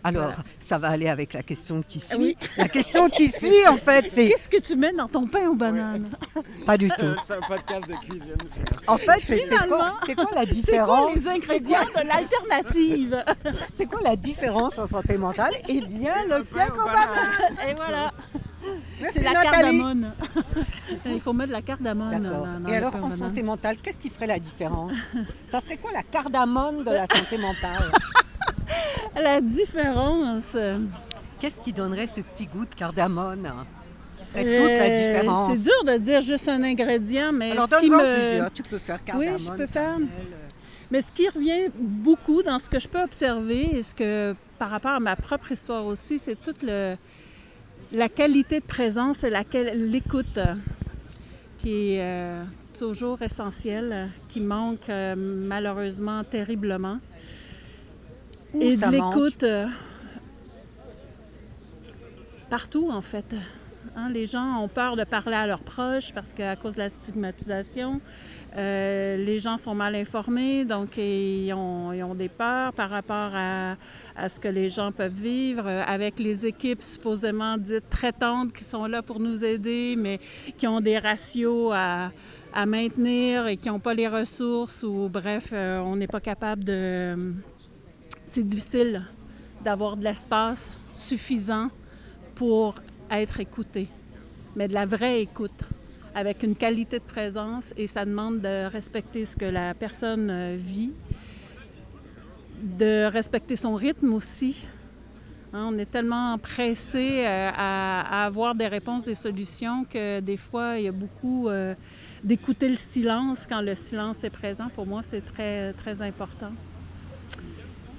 Alors, 0.05 0.25
Voilà. 0.25 0.37
ça 0.59 0.79
va 0.79 0.89
aller 0.89 1.09
avec 1.09 1.33
la 1.33 1.43
question 1.45 1.83
qui 1.87 2.01
suit. 2.01 2.17
Oui. 2.19 2.37
La 2.57 2.69
question 2.69 3.09
qui 3.09 3.29
suit, 3.29 3.67
en 3.69 3.77
fait, 3.77 4.07
c'est 4.11 4.29
Qu'est-ce 4.29 4.49
que 4.49 4.61
tu 4.61 4.75
mets 4.75 4.93
dans 4.93 5.07
ton 5.09 5.27
pain 5.29 5.49
aux 5.49 5.55
bananes? 5.55 6.11
pas 6.67 6.77
du 6.77 6.89
tout. 6.89 7.15
C'est 7.27 7.35
un 7.35 7.41
podcast 7.41 7.89
de 7.89 7.95
cuisine. 7.95 8.35
En 8.89 8.97
fait, 8.99 9.21
c'est 9.21 9.39
c'est 9.39 9.49
quoi, 9.49 9.59
Finalement, 9.59 9.93
c'est 10.07 10.15
quoi 10.17 10.25
la 10.35 10.41
C'est 10.41 10.47
quoi 10.47 10.55
différence? 10.55 11.15
les 11.17 11.29
ingrédients 11.29 11.85
de 11.97 12.07
l'alternative? 12.09 13.25
C'est 13.77 13.87
quoi 13.87 14.01
la 14.03 14.17
différence 14.17 14.79
en 14.79 14.87
santé 14.87 15.17
mentale? 15.17 15.55
Eh 15.69 15.81
bien, 15.81 16.15
le 16.29 16.43
pain 16.45 16.67
qu'on 16.69 16.85
va 16.85 17.69
Et 17.69 17.75
voilà, 17.75 18.13
c'est 19.13 19.23
la 19.23 19.33
cardamone. 19.35 20.13
Il 21.07 21.21
faut 21.21 21.33
mettre 21.33 21.49
de 21.49 21.53
la 21.53 21.63
cardamone 21.63 22.23
D'accord. 22.23 22.47
dans, 22.47 22.61
dans 22.61 22.69
Et 22.69 22.77
alors, 22.77 22.95
aux 22.95 23.05
en 23.07 23.11
santé 23.11 23.43
mentale, 23.43 23.77
qu'est-ce 23.83 23.99
qui 23.99 24.11
ferait 24.11 24.27
la 24.27 24.39
différence? 24.39 24.93
Ça 25.51 25.61
serait 25.61 25.77
quoi 25.77 25.91
la 25.93 26.03
cardamone 26.03 26.85
de 26.85 26.91
la 26.91 27.07
santé 27.07 27.39
mentale? 27.39 27.91
La 29.21 29.41
différence... 29.41 30.57
Qu'est-ce 31.41 31.61
qui 31.61 31.73
donnerait 31.73 32.07
ce 32.07 32.21
petit 32.21 32.47
goût 32.47 32.65
de 32.65 32.73
cardamone? 32.75 33.45
hein, 33.47 33.67
Qui 34.17 34.25
ferait 34.27 34.57
toute 34.57 34.79
la 34.79 34.85
Euh, 34.85 35.19
différence. 35.19 35.57
C'est 35.59 35.63
dur 35.65 35.85
de 35.93 35.99
dire 35.99 36.21
juste 36.21 36.49
un 36.49 36.63
ingrédient, 36.63 37.33
mais 37.33 37.51
Alors, 37.51 37.69
ce 37.69 37.81
qui 37.81 37.89
donne-en 37.91 38.05
me... 38.05 38.15
plusieurs. 38.29 38.53
Tu 38.53 38.63
peux 38.63 38.79
faire 38.79 39.03
cardamone. 39.05 39.39
je 39.41 39.51
peux 39.51 39.67
faire. 39.67 39.95
cannelle, 39.95 40.09
euh, 40.13 40.49
Mais 40.93 41.01
ce 41.01 41.11
qui 41.11 41.29
revient 41.29 41.69
beaucoup 41.77 42.45
dans 42.45 42.61
ce 42.61 42.71
que 42.71 42.79
je 42.79 42.87
peux 42.87 43.03
observer, 43.03 43.77
et 43.77 43.83
ce 43.83 43.93
que 43.93 44.37
par 44.57 44.71
rapport 44.71 44.93
à 44.93 45.01
ma 45.01 45.17
propre 45.17 45.51
histoire 45.51 45.85
aussi, 45.85 46.21
c'est 46.21 46.41
toute 46.41 46.63
le, 46.63 46.95
la 47.91 48.09
qualité 48.09 48.61
de 48.61 48.65
présence 48.65 49.25
et 49.25 49.31
l'écoute 49.75 50.39
euh, 50.39 50.55
qui 51.59 51.95
est 51.95 52.01
euh, 52.03 52.45
toujours 52.79 53.21
essentielle, 53.21 54.11
qui 54.29 54.39
manque 54.39 54.89
euh, 54.89 55.17
malheureusement 55.17 56.23
terriblement. 56.23 56.99
Où 58.55 58.63
et 58.63 58.77
ça 58.77 58.89
de 58.89 58.93
l'écoute 58.93 59.43
euh, 59.45 59.67
partout 62.51 62.91
en 62.91 63.01
fait. 63.01 63.35
Hein, 63.97 64.11
les 64.11 64.27
gens 64.27 64.63
ont 64.63 64.69
peur 64.69 64.97
de 64.97 65.05
parler 65.05 65.35
à 65.35 65.47
leurs 65.47 65.61
proches 65.61 66.13
parce 66.15 66.33
qu'à 66.33 66.57
cause 66.57 66.75
de 66.75 66.81
la 66.81 66.89
stigmatisation, 66.89 68.01
euh, 68.57 69.17
les 69.17 69.39
gens 69.39 69.57
sont 69.59 69.75
mal 69.75 69.95
informés, 69.95 70.65
donc 70.65 70.97
ils 70.97 71.53
ont, 71.53 71.93
ils 71.93 72.03
ont 72.03 72.15
des 72.15 72.29
peurs 72.29 72.73
par 72.73 72.89
rapport 72.91 73.33
à, 73.35 73.77
à 74.17 74.29
ce 74.29 74.39
que 74.39 74.49
les 74.49 74.71
gens 74.71 74.93
peuvent 74.93 75.13
vivre 75.13 75.67
euh, 75.67 75.83
avec 75.87 76.19
les 76.19 76.47
équipes 76.47 76.83
supposément 76.83 77.59
dites 77.59 77.89
traitantes 77.91 78.53
qui 78.53 78.65
sont 78.65 78.87
là 78.87 79.03
pour 79.03 79.19
nous 79.19 79.45
aider, 79.45 79.95
mais 79.99 80.21
qui 80.57 80.67
ont 80.67 80.81
des 80.81 80.99
ratios 80.99 81.73
à, 81.75 82.13
à 82.55 82.67
maintenir 82.67 83.47
et 83.47 83.57
qui 83.57 83.69
n'ont 83.69 83.81
pas 83.81 83.95
les 83.95 84.09
ressources 84.09 84.83
ou 84.85 85.09
bref, 85.13 85.53
on 85.53 85.97
n'est 85.97 86.07
pas 86.07 86.21
capable 86.21 86.65
de... 86.65 87.35
C'est 88.27 88.47
difficile 88.47 89.03
d'avoir 89.63 89.97
de 89.97 90.05
l'espace 90.05 90.71
suffisant 90.93 91.69
pour 92.35 92.77
être 93.11 93.41
écouté, 93.41 93.89
mais 94.57 94.69
de 94.69 94.75
la 94.75 94.87
vraie 94.87 95.21
écoute, 95.23 95.65
avec 96.15 96.43
une 96.43 96.57
qualité 96.57 96.99
de 96.99 97.05
présence 97.05 97.73
et 97.77 97.87
ça 97.87 98.05
demande 98.05 98.41
de 98.41 98.67
respecter 98.67 99.25
ce 99.25 99.37
que 99.37 99.45
la 99.45 99.75
personne 99.75 100.29
euh, 100.31 100.57
vit, 100.59 100.93
de 102.63 103.07
respecter 103.07 103.57
son 103.57 103.75
rythme 103.75 104.13
aussi. 104.15 104.67
Hein, 105.53 105.69
on 105.71 105.79
est 105.79 105.91
tellement 105.91 106.39
pressé 106.39 107.25
euh, 107.27 107.51
à, 107.55 108.25
avoir 108.25 108.55
des 108.55 108.69
réponses, 108.69 109.05
des 109.05 109.15
solutions 109.15 109.85
que 109.85 110.21
des 110.21 110.37
fois, 110.37 110.79
il 110.79 110.85
y 110.85 110.89
a 110.89 110.93
beaucoup 110.93 111.49
euh, 111.49 111.75
d'écouter 112.25 112.69
le 112.69 112.77
silence 112.77 113.47
quand 113.47 113.61
le 113.61 113.75
silence 113.75 114.25
est 114.25 114.31
présent. 114.31 114.69
Pour 114.75 114.87
moi, 114.87 115.03
c'est 115.03 115.21
très, 115.21 115.73
très 115.75 116.01
important. 116.01 116.53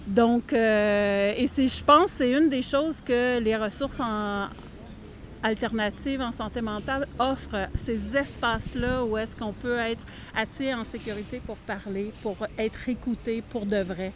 Donc, 0.07 0.51
euh, 0.51 1.33
et 1.37 1.47
c'est, 1.47 1.67
je 1.67 1.83
pense 1.83 2.11
c'est 2.11 2.31
une 2.31 2.49
des 2.49 2.61
choses 2.61 3.01
que 3.01 3.39
les 3.39 3.55
ressources 3.55 3.99
en, 3.99 4.49
alternatives 5.43 6.21
en 6.21 6.31
santé 6.31 6.61
mentale 6.61 7.07
offrent 7.19 7.67
ces 7.75 8.15
espaces-là 8.17 9.03
où 9.05 9.17
est-ce 9.17 9.35
qu'on 9.35 9.53
peut 9.53 9.77
être 9.77 10.03
assez 10.35 10.73
en 10.73 10.83
sécurité 10.83 11.41
pour 11.45 11.57
parler, 11.57 12.11
pour 12.21 12.37
être 12.57 12.89
écouté 12.89 13.43
pour 13.49 13.65
de 13.65 13.77
vrai. 13.77 14.13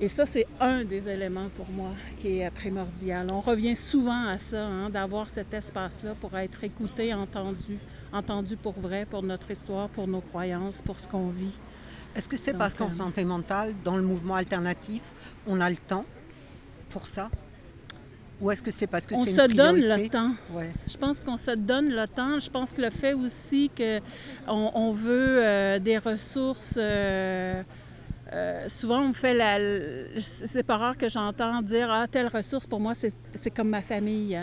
Et 0.00 0.08
ça, 0.08 0.26
c'est 0.26 0.46
un 0.58 0.82
des 0.84 1.08
éléments 1.08 1.48
pour 1.56 1.70
moi 1.70 1.90
qui 2.18 2.40
est 2.40 2.50
primordial. 2.50 3.28
On 3.30 3.38
revient 3.38 3.76
souvent 3.76 4.26
à 4.26 4.38
ça, 4.38 4.64
hein, 4.64 4.90
d'avoir 4.90 5.28
cet 5.28 5.54
espace-là 5.54 6.14
pour 6.20 6.36
être 6.36 6.64
écouté, 6.64 7.14
entendu, 7.14 7.78
entendu 8.12 8.56
pour 8.56 8.72
vrai, 8.72 9.06
pour 9.08 9.22
notre 9.22 9.50
histoire, 9.50 9.88
pour 9.90 10.08
nos 10.08 10.20
croyances, 10.20 10.82
pour 10.82 10.98
ce 10.98 11.06
qu'on 11.06 11.28
vit. 11.28 11.56
Est-ce 12.14 12.28
que 12.28 12.36
c'est 12.36 12.52
parce 12.54 12.74
qu'en 12.74 12.90
euh, 12.90 12.92
santé 12.92 13.24
mentale, 13.24 13.74
dans 13.84 13.96
le 13.96 14.02
mouvement 14.02 14.34
alternatif, 14.34 15.02
on 15.46 15.60
a 15.60 15.70
le 15.70 15.76
temps 15.76 16.04
pour 16.90 17.06
ça? 17.06 17.30
Ou 18.40 18.50
est-ce 18.50 18.62
que 18.62 18.70
c'est 18.72 18.88
parce 18.88 19.06
que 19.06 19.14
On 19.14 19.24
c'est 19.24 19.30
une 19.30 19.36
se 19.36 19.54
donne 19.54 19.76
priorité? 19.76 20.02
le 20.04 20.08
temps. 20.08 20.32
Ouais. 20.52 20.70
Je 20.90 20.96
pense 20.96 21.20
qu'on 21.20 21.36
se 21.36 21.52
donne 21.52 21.90
le 21.90 22.06
temps. 22.08 22.40
Je 22.40 22.50
pense 22.50 22.72
que 22.72 22.82
le 22.82 22.90
fait 22.90 23.14
aussi 23.14 23.70
qu'on 23.76 24.70
on 24.74 24.92
veut 24.92 25.38
euh, 25.44 25.78
des 25.78 25.96
ressources. 25.98 26.74
euh, 26.76 27.62
euh, 28.32 28.68
souvent, 28.68 29.02
on 29.02 29.12
fait 29.12 29.34
la. 29.34 29.58
C'est 30.20 30.62
pas 30.64 30.76
rare 30.76 30.96
que 30.96 31.08
j'entends 31.08 31.62
dire 31.62 31.88
Ah, 31.90 32.06
telle 32.10 32.26
ressource, 32.28 32.66
pour 32.66 32.80
moi, 32.80 32.94
c'est 32.94 33.12
c'est 33.40 33.50
comme 33.50 33.68
ma 33.68 33.82
famille. 33.82 34.36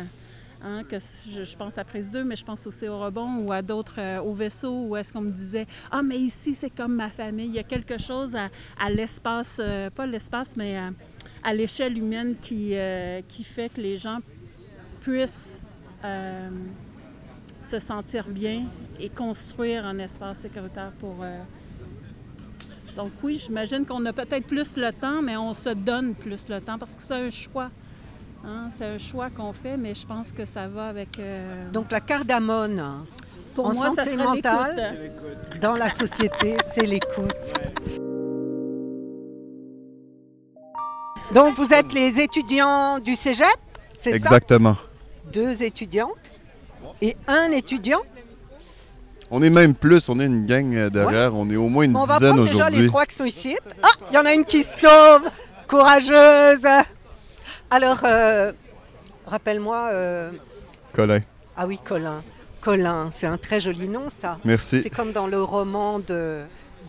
Hein, 0.62 0.84
que 0.84 0.98
je, 1.00 1.56
pense 1.56 1.78
à 1.78 1.86
Prise 1.86 2.12
2, 2.12 2.26
mais 2.26 2.36
je 2.36 2.44
pense 2.44 2.68
aussi 2.68 2.86
au 2.88 3.00
rebond 3.00 3.38
ou 3.38 3.52
à 3.54 3.62
d'autres, 3.62 3.96
euh, 3.98 4.20
au 4.20 4.34
vaisseau, 4.34 4.88
où 4.88 4.98
est-ce 4.98 5.14
qu'on 5.14 5.22
me 5.22 5.32
disait 5.32 5.66
Ah, 5.90 6.02
mais 6.02 6.18
ici, 6.18 6.54
c'est 6.54 6.70
comme 6.70 6.96
ma 6.96 7.10
famille. 7.10 7.48
Il 7.48 7.56
y 7.56 7.60
a 7.60 7.64
quelque 7.64 7.98
chose 7.98 8.36
à, 8.36 8.90
l'espace, 8.90 9.62
euh, 9.62 9.90
pas 9.90 10.06
l'espace, 10.06 10.58
mais 10.58 10.78
à, 10.78 10.92
à 11.44 11.54
l'échelle 11.54 11.98
humaine 11.98 12.36
qui, 12.42 12.72
euh, 12.74 13.22
qui 13.28 13.44
fait 13.44 13.70
que 13.70 13.82
les 13.82 13.98
gens 13.98 14.20
puissent 15.02 15.60
euh, 16.04 16.50
se 17.62 17.80
sentir 17.80 18.28
bien 18.28 18.66
et 19.00 19.10
construire 19.10 19.86
un 19.86 19.98
espace 20.00 20.40
sécuritaire 20.40 20.92
pour. 21.00 21.18
euh, 21.22 21.42
Donc, 22.96 23.12
oui, 23.24 23.38
j'imagine 23.38 23.86
qu'on 23.86 24.06
a 24.06 24.14
peut-être 24.14 24.48
plus 24.48 24.76
le 24.78 24.92
temps, 24.92 25.22
mais 25.22 25.38
on 25.38 25.54
se 25.54 25.70
donne 25.70 26.16
plus 26.16 26.48
le 26.50 26.60
temps 26.60 26.78
parce 26.78 26.96
que 26.96 27.02
c'est 27.02 27.14
un 27.14 27.30
choix. 27.30 27.70
Hein, 28.46 28.70
C'est 28.72 28.86
un 28.86 28.98
choix 28.98 29.30
qu'on 29.30 29.54
fait, 29.54 29.78
mais 29.78 29.94
je 29.96 30.06
pense 30.06 30.32
que 30.32 30.46
ça 30.46 30.68
va 30.68 30.88
avec. 30.88 31.20
euh, 31.20 31.70
Donc 31.72 31.92
la 31.92 32.00
cardamone 32.00 33.06
pour 33.56 33.68
en 33.68 33.74
moi, 33.74 33.90
ça 33.90 34.04
santé 34.04 34.12
serait 34.14 34.24
mentale, 34.24 35.12
dans 35.62 35.74
la 35.74 35.90
société, 35.90 36.56
c'est 36.74 36.86
l'écoute. 36.86 37.54
Donc 41.34 41.56
vous 41.56 41.74
êtes 41.74 41.94
les 41.94 42.20
étudiants 42.20 43.00
du 43.00 43.16
Cégep, 43.16 43.46
c'est 43.96 44.12
ça? 44.12 44.16
Exactement. 44.16 44.76
Deux 45.32 45.62
étudiantes 45.62 46.10
et 47.02 47.16
un 47.28 47.52
étudiant? 47.52 48.02
On 49.30 49.44
est 49.44 49.52
même 49.52 49.76
plus, 49.76 50.10
on 50.10 50.20
est 50.20 50.26
une 50.26 50.48
gang 50.48 50.74
euh, 50.76 50.90
derrière, 50.90 51.36
on 51.36 51.48
est 51.52 51.56
au 51.56 51.70
moins 51.70 51.84
une 51.84 51.94
Bon, 51.94 52.02
on 52.02 52.06
va 52.06 52.16
dizaine 52.18 52.34
prendre 52.34 52.48
déjà 52.50 52.64
les 52.70 52.70
aujourd'hui. 52.70 52.88
trois 52.88 53.06
qui 53.06 53.16
sont 53.16 53.26
ici. 53.26 53.56
Ah, 53.84 53.88
il 54.10 54.16
y 54.16 54.18
en 54.18 54.26
a 54.26 54.34
une 54.34 54.44
qui 54.44 54.64
se 54.64 54.80
sauve, 54.80 55.30
courageuse. 55.68 56.66
Alors, 57.72 58.00
euh, 58.04 58.52
rappelle-moi. 59.26 59.90
euh, 59.94 60.32
Colin. 60.94 61.22
Ah 61.56 61.68
oui, 61.68 61.80
Colin. 61.84 62.24
Colin, 62.62 63.10
c'est 63.12 63.28
un 63.28 63.38
très 63.38 63.60
joli 63.60 63.88
nom, 63.88 64.10
ça. 64.10 64.38
Merci. 64.44 64.82
C'est 64.82 64.90
comme 64.90 65.12
dans 65.12 65.28
le 65.28 65.42
roman 65.42 66.00
de 66.00 66.42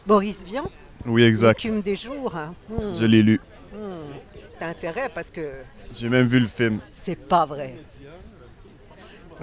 Boris 0.06 0.44
Vian. 0.44 0.64
Oui, 1.06 1.22
exact. 1.22 1.62
L'écume 1.62 1.80
des 1.82 1.96
jours. 1.96 2.34
Hmm. 2.68 2.94
Je 2.99 3.04
l'ai 3.04 3.22
lu. 3.22 3.40
Hmm. 3.72 4.12
T'as 4.58 4.68
intérêt 4.68 5.08
parce 5.14 5.30
que 5.30 5.62
J'ai 5.94 6.08
même 6.08 6.26
vu 6.26 6.40
le 6.40 6.46
film. 6.46 6.80
c'est 6.92 7.16
pas 7.16 7.46
vrai. 7.46 7.76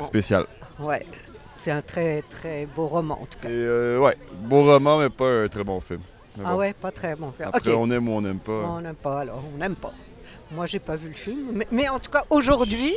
Spécial. 0.02 0.46
Ouais. 0.80 1.06
C'est 1.46 1.72
un 1.72 1.82
très 1.82 2.22
très 2.22 2.68
beau 2.68 2.86
roman 2.88 3.20
en 3.22 3.26
tout 3.26 3.40
cas. 3.42 3.50
euh, 3.50 3.98
ouais, 4.00 4.16
beau 4.44 4.60
roman, 4.60 5.00
mais 5.00 5.10
pas 5.10 5.44
un 5.44 5.48
très 5.48 5.64
bon 5.64 5.80
film. 5.80 6.02
Mais 6.38 6.44
Ah 6.46 6.52
bon. 6.52 6.58
ouais, 6.60 6.74
pas 6.74 6.92
très 6.92 7.16
bon. 7.16 7.34
Après, 7.44 7.72
Ok. 7.72 7.78
on 7.80 7.90
aime 7.90 8.08
ou 8.08 8.12
on 8.12 8.22
n'aime 8.22 8.38
pas. 8.40 8.52
On 8.52 8.80
n'aime 8.80 8.96
pas 8.96 9.22
alors, 9.22 9.44
on 9.54 9.58
n'aime 9.58 9.76
pas. 9.76 9.92
Moi, 10.52 10.66
j'ai 10.66 10.80
pas 10.80 10.96
vu 10.96 11.10
le 11.10 11.14
film, 11.14 11.50
mais, 11.54 11.68
mais 11.72 11.90
en 11.90 12.00
tout 12.00 12.10
cas 12.10 12.24
aujourd'hui, 12.30 12.94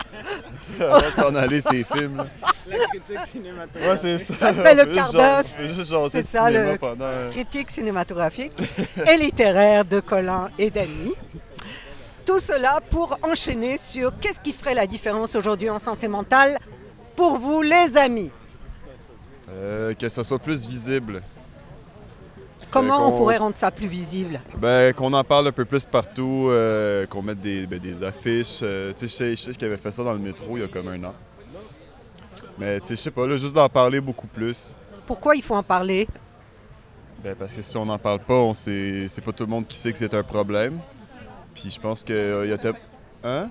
de 0.78 0.84
s'en 1.14 1.34
aller, 1.34 1.60
ces 1.60 1.84
films. 1.84 2.16
là. 2.16 2.26
La 2.68 2.86
critique 2.86 3.18
cinématographique. 3.30 3.90
Ouais, 3.90 4.18
c'est 4.18 4.34
ça. 4.34 4.52
le 4.52 4.90
On 4.90 4.94
quart 4.94 5.12
d'heure. 5.12 5.42
on 5.94 6.08
C'est 6.08 6.26
ça 6.26 6.50
le 6.50 6.78
pendant, 6.78 7.04
euh, 7.04 7.30
critique 7.30 7.70
cinématographique 7.70 8.52
et 9.06 9.16
littéraire 9.16 9.84
de 9.84 10.00
Colin 10.00 10.50
et 10.58 10.70
Dany. 10.70 11.12
Tout 12.24 12.40
cela 12.40 12.80
pour 12.90 13.16
enchaîner 13.22 13.76
sur 13.76 14.18
qu'est-ce 14.18 14.40
qui 14.40 14.52
ferait 14.52 14.74
la 14.74 14.86
différence 14.86 15.36
aujourd'hui 15.36 15.70
en 15.70 15.78
santé 15.78 16.08
mentale 16.08 16.58
pour 17.14 17.38
vous, 17.38 17.62
les 17.62 17.96
amis? 17.96 18.30
euh, 19.48 19.94
que 19.94 20.08
ça 20.08 20.24
soit 20.24 20.40
plus 20.40 20.66
visible. 20.66 21.22
Comment 22.70 23.06
on 23.06 23.10
qu'on- 23.10 23.16
pourrait 23.18 23.36
rendre 23.38 23.54
ça 23.56 23.70
plus 23.70 23.86
visible? 23.86 24.40
Ben, 24.58 24.92
qu'on 24.92 25.12
en 25.12 25.24
parle 25.24 25.48
un 25.48 25.52
peu 25.52 25.64
plus 25.64 25.84
partout, 25.86 26.46
euh, 26.50 27.06
qu'on 27.06 27.22
mette 27.22 27.40
des, 27.40 27.66
ben, 27.66 27.78
des 27.78 28.02
affiches. 28.02 28.60
euh, 28.62 28.92
tu 28.96 29.08
sais, 29.08 29.30
je 29.30 29.36
sais- 29.36 29.52
qu'il 29.52 29.66
avait 29.66 29.76
fait 29.76 29.90
ça 29.90 30.02
dans 30.02 30.12
le 30.12 30.18
métro 30.18 30.56
il 30.56 30.60
y 30.60 30.64
a 30.64 30.68
comme 30.68 30.88
un 30.88 31.02
an. 31.04 31.14
Mais 32.58 32.80
tu 32.80 32.88
sais, 32.88 32.96
je 32.96 33.00
sais 33.02 33.10
pas, 33.10 33.26
là, 33.26 33.36
juste 33.36 33.54
d'en 33.54 33.68
parler 33.68 34.00
beaucoup 34.00 34.26
plus. 34.26 34.74
Pourquoi 35.06 35.36
il 35.36 35.42
faut 35.42 35.54
en 35.54 35.62
parler? 35.62 36.08
Ben, 37.22 37.34
parce 37.34 37.54
que 37.54 37.62
si 37.62 37.76
on 37.76 37.84
n'en 37.86 37.98
parle 37.98 38.20
pas, 38.20 38.34
on 38.34 38.54
sait, 38.54 39.06
c'est 39.08 39.22
pas 39.22 39.32
tout 39.32 39.44
le 39.44 39.50
monde 39.50 39.66
qui 39.66 39.76
sait 39.76 39.92
que 39.92 39.98
c'est 39.98 40.14
un 40.14 40.22
problème. 40.22 40.78
Puis 41.54 41.70
je 41.70 41.80
pense 41.80 42.02
qu'il 42.04 42.14
y 42.16 42.52
a... 42.52 42.72
Hein? 43.24 43.48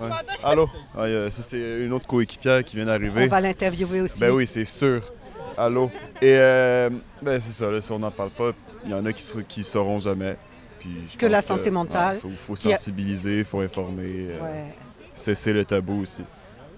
Ouais. 0.00 0.08
Allô? 0.44 0.68
Ah, 0.96 1.06
ça, 1.30 1.42
c'est 1.42 1.58
une 1.84 1.92
autre 1.92 2.06
coéquipière 2.06 2.62
qui 2.62 2.76
vient 2.76 2.84
d'arriver. 2.86 3.24
On 3.24 3.28
va 3.28 3.40
l'interviewer 3.40 4.02
aussi. 4.02 4.20
Ben 4.20 4.30
oui, 4.30 4.46
c'est 4.46 4.64
sûr. 4.64 5.00
Allô? 5.58 5.90
Et 6.22 6.34
euh, 6.36 6.88
ben 7.20 7.40
c'est 7.40 7.52
ça, 7.52 7.70
là, 7.70 7.80
si 7.80 7.90
on 7.92 7.98
n'en 7.98 8.10
parle 8.10 8.30
pas, 8.30 8.52
il 8.84 8.90
y 8.90 8.94
en 8.94 9.04
a 9.04 9.12
qui 9.12 9.36
ne 9.36 9.42
qui 9.42 9.64
sauront 9.64 9.98
jamais. 9.98 10.36
Puis 10.78 10.90
je 11.10 11.16
Que 11.16 11.26
pense 11.26 11.32
la 11.32 11.42
santé 11.42 11.70
mentale. 11.70 12.16
Il 12.16 12.20
faut, 12.20 12.28
faut 12.28 12.52
Puis- 12.54 12.70
sensibiliser, 12.72 13.38
il 13.38 13.44
faut 13.44 13.60
informer, 13.60 14.04
euh, 14.30 14.40
Ouais. 14.40 14.64
cesser 15.14 15.52
le 15.52 15.64
tabou 15.64 16.02
aussi, 16.02 16.22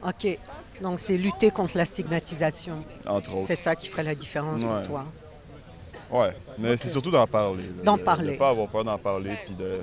Ok. 0.02 0.38
Donc 0.80 0.98
c'est 0.98 1.18
lutter 1.18 1.50
contre 1.50 1.76
la 1.76 1.84
stigmatisation. 1.84 2.82
entre 3.06 3.34
autres. 3.34 3.46
C'est 3.48 3.56
ça 3.56 3.76
qui 3.76 3.88
ferait 3.88 4.02
la 4.02 4.14
différence 4.14 4.62
pour 4.64 4.82
toi. 4.84 5.04
Ouais, 6.10 6.34
mais 6.58 6.76
c'est 6.78 6.88
surtout 6.88 7.10
d'en 7.10 7.26
parler. 7.26 7.64
D'en 7.84 7.98
de- 7.98 8.02
parler. 8.02 8.32
De 8.32 8.38
pas 8.38 8.48
avoir 8.48 8.66
peur 8.68 8.82
d'en 8.84 8.96
parler, 8.98 9.32
puis 9.44 9.54
de 9.54 9.78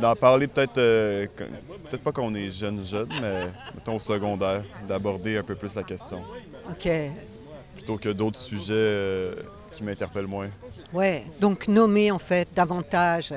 d'en 0.00 0.16
parler 0.16 0.48
peut-être 0.48 0.78
euh, 0.78 1.26
peut-être 1.36 2.02
pas 2.02 2.10
quand 2.10 2.24
on 2.24 2.34
est 2.34 2.50
jeune 2.50 2.82
jeune, 2.84 3.06
mais 3.20 3.42
mettons 3.74 3.96
au 3.96 4.00
secondaire, 4.00 4.62
d'aborder 4.88 5.36
un 5.36 5.42
peu 5.44 5.54
plus 5.54 5.74
la 5.76 5.82
question, 5.84 6.20
Ok. 6.70 6.88
Plutôt 7.74 7.96
que 7.98 8.08
d'autres 8.08 8.38
sujets 8.38 8.72
euh, 8.74 9.34
qui 9.72 9.82
m'interpellent 9.84 10.26
moins. 10.26 10.48
Ouais. 10.92 11.24
Donc 11.40 11.68
nommer 11.68 12.10
en 12.10 12.18
fait 12.18 12.48
davantage, 12.54 13.34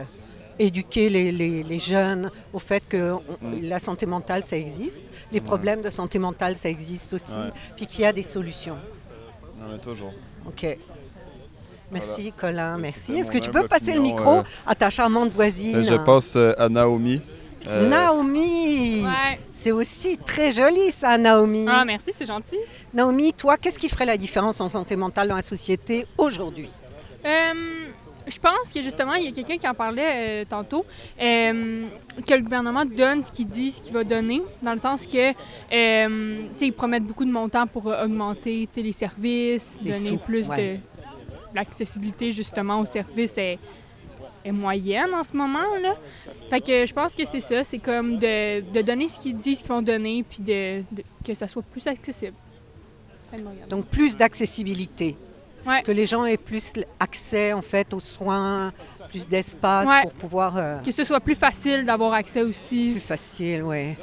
éduquer 0.60 1.10
les, 1.10 1.32
les- 1.32 1.64
les 1.64 1.80
jeunes 1.80 2.32
au 2.54 2.60
fait 2.60 2.84
que 2.88 3.14
on- 3.14 3.22
Mm. 3.48 3.62
la 3.64 3.80
santé 3.80 4.06
mentale 4.06 4.44
ça 4.44 4.58
existe, 4.58 5.02
les 5.32 5.40
Ouais. 5.40 5.46
problèmes 5.46 5.82
de 5.82 5.90
santé 5.90 6.20
mentale 6.20 6.56
ça 6.56 6.70
existe 6.70 7.14
aussi, 7.14 7.34
Ouais. 7.34 7.52
puis 7.76 7.86
qu'il 7.88 8.02
y 8.02 8.06
a 8.06 8.14
des 8.14 8.24
solutions. 8.24 8.78
On 9.70 9.74
a 9.76 9.78
toujours. 9.78 10.14
Ok. 10.48 10.78
Merci 11.92 12.34
Colin, 12.36 12.78
merci. 12.78 13.00
C'était 13.02 13.20
Est-ce 13.20 13.32
que 13.32 13.38
tu 13.38 13.50
peux 13.50 13.66
passer 13.68 13.94
le 13.94 14.02
micro 14.02 14.40
euh, 14.40 14.44
à 14.66 14.76
ta 14.76 14.90
charmante 14.90 15.32
voisine? 15.32 15.84
Je 15.84 15.96
passe 15.96 16.36
euh, 16.36 16.54
à 16.58 16.68
Naomi. 16.68 17.22
Euh, 17.68 17.90
Naomi 17.90 19.04
Ouais. 19.04 19.40
C'est 19.52 19.72
aussi 19.72 20.18
très 20.18 20.52
joli 20.52 20.92
ça, 20.92 21.18
Naomi. 21.18 21.66
Ah, 21.68 21.84
merci, 21.86 22.12
c'est 22.16 22.26
gentil. 22.26 22.58
Naomi, 22.94 23.34
toi, 23.34 23.58
qu'est-ce 23.58 23.80
qui 23.80 23.90
ferait 23.90 24.06
la 24.06 24.18
différence 24.18 24.62
en 24.62 24.70
santé 24.70 24.96
mentale 24.96 25.28
dans 25.28 25.36
la 25.36 25.42
société 25.42 26.06
aujourd'hui? 26.18 26.70
Euh, 27.26 27.88
je 28.28 28.40
pense 28.40 28.70
que 28.74 28.82
justement, 28.82 29.14
il 29.16 29.26
y 29.26 29.28
a 29.28 29.32
quelqu'un 29.32 29.58
qui 29.58 29.68
en 29.68 29.74
parlait 29.74 30.42
euh, 30.42 30.46
tantôt, 30.48 30.86
euh, 31.22 31.86
que 32.26 32.34
le 32.34 32.42
gouvernement 32.42 32.86
donne 32.86 33.24
ce 33.24 33.32
qu'il 33.32 33.48
dit, 33.48 33.72
ce 33.72 33.82
qu'il 33.82 33.94
va 33.94 34.04
donner, 34.04 34.42
dans 34.62 34.74
le 34.74 34.78
sens 34.80 35.06
que, 35.06 35.30
euh, 35.30 35.34
tu 36.54 36.60
sais, 36.60 36.68
ils 36.68 36.74
promettent 36.74 37.06
beaucoup 37.06 37.26
de 37.26 37.32
montants 37.32 37.68
pour 37.68 37.88
euh, 37.88 38.06
augmenter, 38.06 38.68
tu 38.68 38.76
sais, 38.76 38.82
les 38.82 38.92
services, 38.92 39.78
Les 39.82 39.92
donner 39.92 40.10
sous, 40.10 40.18
plus 40.18 40.50
ouais. 40.50 40.76
de 40.76 41.56
l'accessibilité 41.56 42.32
justement 42.32 42.80
aux 42.80 42.86
services 42.86 43.38
est, 43.38 43.60
est 44.48 44.52
moyenne 44.52 45.14
en 45.14 45.24
ce 45.24 45.34
moment 45.36 45.76
là. 45.82 45.96
Fait 46.50 46.62
que 46.62 46.86
je 46.86 46.94
pense 46.94 47.14
que 47.14 47.26
c'est 47.26 47.40
ça, 47.42 47.64
c'est 47.64 47.80
comme 47.80 48.18
de, 48.18 48.62
de 48.72 48.82
donner 48.82 49.08
ce 49.10 49.20
qu'ils 49.20 49.38
disent 49.38 49.60
qu'ils 49.60 49.68
vont 49.70 49.82
donner, 49.82 50.24
puis 50.30 50.40
de, 50.42 50.80
de- 50.92 51.04
que 51.26 51.34
ça 51.34 51.48
soit 51.48 51.64
plus 51.64 51.86
accessible. 51.88 52.34
Donc 53.70 53.86
plus 53.88 54.16
d'accessibilité. 54.16 55.16
Ouais. 55.66 55.82
Que 55.84 55.92
les 55.92 56.06
gens 56.08 56.24
aient 56.26 56.38
plus 56.38 56.72
accès 57.00 57.52
en 57.52 57.62
fait 57.62 57.94
aux 57.94 58.00
soins, 58.00 58.72
plus 59.10 59.28
d'espace 59.28 59.86
Ouais. 59.86 60.02
pour 60.04 60.14
pouvoir. 60.14 60.56
euh, 60.56 60.80
Que 60.80 60.92
ce 60.92 61.04
soit 61.04 61.20
plus 61.20 61.36
facile 61.36 61.86
d'avoir 61.86 62.14
accès 62.14 62.42
aussi. 62.42 62.92
Plus 62.92 63.02
facile, 63.02 63.64
oui, 63.64 63.96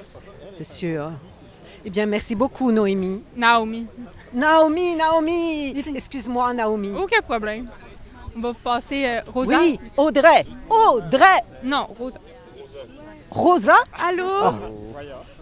c'est 0.53 0.67
sûr. 0.67 1.11
Eh 1.87 1.91
bien, 1.91 2.05
merci 2.07 2.35
beaucoup, 2.35 2.71
Noémie. 2.71 3.23
Naomi. 3.37 3.87
Naomi, 4.35 4.95
Naomi 4.95 5.75
Excuse-moi, 5.95 6.53
Naomi. 6.53 6.93
Aucun 6.95 7.23
problème. 7.23 7.69
On 8.37 8.41
va 8.41 8.55
passer 8.55 9.05
euh, 9.07 9.21
Rosa. 9.33 9.59
Oui, 9.59 9.79
Audrey 9.97 10.45
Audrey 10.69 11.41
Non, 11.63 11.87
Rosa. 11.99 12.19
Rosa? 13.31 13.77
Allô? 13.93 14.25
Oh. 14.27 14.51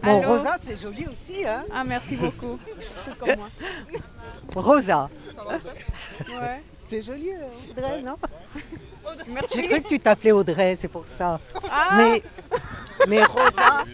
Bon, 0.03 0.21
Allô? 0.21 0.29
Rosa, 0.29 0.57
c'est 0.63 0.81
joli 0.81 1.07
aussi, 1.07 1.45
hein 1.47 1.65
Ah, 1.73 1.85
merci 1.85 2.17
beaucoup. 2.17 2.59
C'est 2.81 3.17
comme 3.19 3.37
moi. 3.37 3.49
Rosa. 4.55 5.11
Ouais. 6.29 6.63
C'était 6.93 7.05
joli, 7.11 7.31
euh, 7.31 7.71
Audrey, 7.71 8.03
non 8.03 8.17
Merci. 9.29 9.49
J'ai 9.57 9.67
cru 9.67 9.81
que 9.81 9.89
tu 9.89 9.99
t'appelais 9.99 10.33
Audrey, 10.33 10.77
c'est 10.77 10.89
pour 10.89 11.09
ça. 11.09 11.41
Ah. 11.71 11.97
Mais, 11.97 12.23
mais 13.09 13.25
Rosa, 13.25 13.85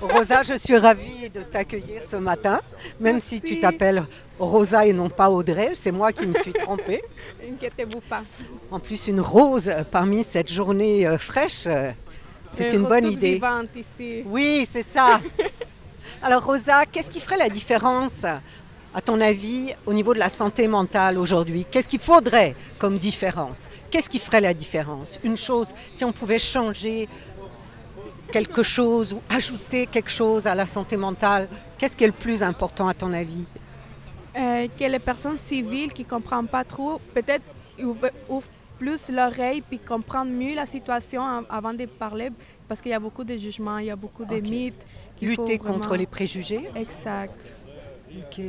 Rosa, 0.00 0.42
je 0.42 0.56
suis 0.56 0.78
ravie 0.78 1.28
de 1.28 1.42
t'accueillir 1.42 2.02
ce 2.02 2.16
matin, 2.16 2.62
même 2.98 3.20
si 3.20 3.38
tu 3.42 3.60
t'appelles 3.60 4.06
Rosa 4.38 4.86
et 4.86 4.94
non 4.94 5.10
pas 5.10 5.28
Audrey, 5.28 5.72
c'est 5.74 5.92
moi 5.92 6.10
qui 6.10 6.26
me 6.26 6.32
suis 6.32 6.54
trompée. 6.54 7.02
Inquiétez-vous 7.52 8.00
pas. 8.00 8.22
En 8.70 8.80
plus, 8.80 9.08
une 9.08 9.20
rose 9.20 9.70
parmi 9.90 10.24
cette 10.24 10.50
journée 10.50 11.06
euh, 11.06 11.18
fraîche, 11.18 11.64
euh, 11.66 11.90
c'est 12.56 12.72
une 12.72 12.84
bonne 12.84 13.12
idée. 13.12 13.34
vivantes 13.34 13.76
ici. 13.76 14.22
Oui, 14.24 14.66
c'est 14.70 14.86
ça. 14.86 15.20
Alors 16.22 16.46
Rosa, 16.46 16.86
qu'est-ce 16.86 17.10
qui 17.10 17.20
ferait 17.20 17.36
la 17.36 17.50
différence, 17.50 18.24
à 18.94 19.00
ton 19.00 19.20
avis, 19.20 19.72
au 19.86 19.92
niveau 19.92 20.12
de 20.14 20.18
la 20.18 20.28
santé 20.28 20.68
mentale 20.68 21.18
aujourd'hui 21.18 21.64
Qu'est-ce 21.70 21.88
qu'il 21.88 22.00
faudrait 22.00 22.54
comme 22.78 22.98
différence? 22.98 23.68
Qu'est-ce 23.90 24.08
qui 24.10 24.18
ferait 24.18 24.40
la 24.40 24.54
différence? 24.54 25.18
Une 25.24 25.36
chose, 25.36 25.72
si 25.92 26.04
on 26.04 26.12
pouvait 26.12 26.38
changer 26.38 27.08
quelque 28.30 28.62
chose 28.62 29.12
ou 29.12 29.20
ajouter 29.28 29.86
quelque 29.86 30.10
chose 30.10 30.46
à 30.46 30.54
la 30.54 30.66
santé 30.66 30.96
mentale, 30.96 31.48
qu'est-ce 31.78 31.96
qui 31.96 32.04
est 32.04 32.08
le 32.08 32.12
plus 32.12 32.42
important 32.42 32.88
à 32.88 32.94
ton 32.94 33.12
avis? 33.12 33.44
Euh, 34.36 34.66
que 34.78 34.84
les 34.84 34.98
personnes 34.98 35.36
civiles 35.36 35.92
qui 35.92 36.04
ne 36.04 36.08
comprennent 36.08 36.48
pas 36.48 36.64
trop, 36.64 37.00
peut-être 37.14 37.44
ouvrent, 37.82 38.10
ouvrent 38.28 38.48
plus 38.78 39.10
l'oreille 39.10 39.60
puis 39.60 39.78
comprennent 39.78 40.32
mieux 40.32 40.54
la 40.54 40.64
situation 40.66 41.22
av- 41.22 41.44
avant 41.50 41.74
de 41.74 41.84
parler, 41.86 42.30
parce 42.66 42.80
qu'il 42.80 42.90
y 42.90 42.94
a 42.94 43.00
beaucoup 43.00 43.24
de 43.24 43.36
jugements, 43.36 43.78
il 43.78 43.86
y 43.86 43.90
a 43.90 43.96
beaucoup 43.96 44.24
de 44.24 44.36
mythes. 44.36 44.86
faut 45.18 45.26
Lutter 45.26 45.58
contre 45.58 45.94
les 45.96 46.06
préjugés 46.06 46.70
Exact. 46.74 47.54
Ok. 48.18 48.40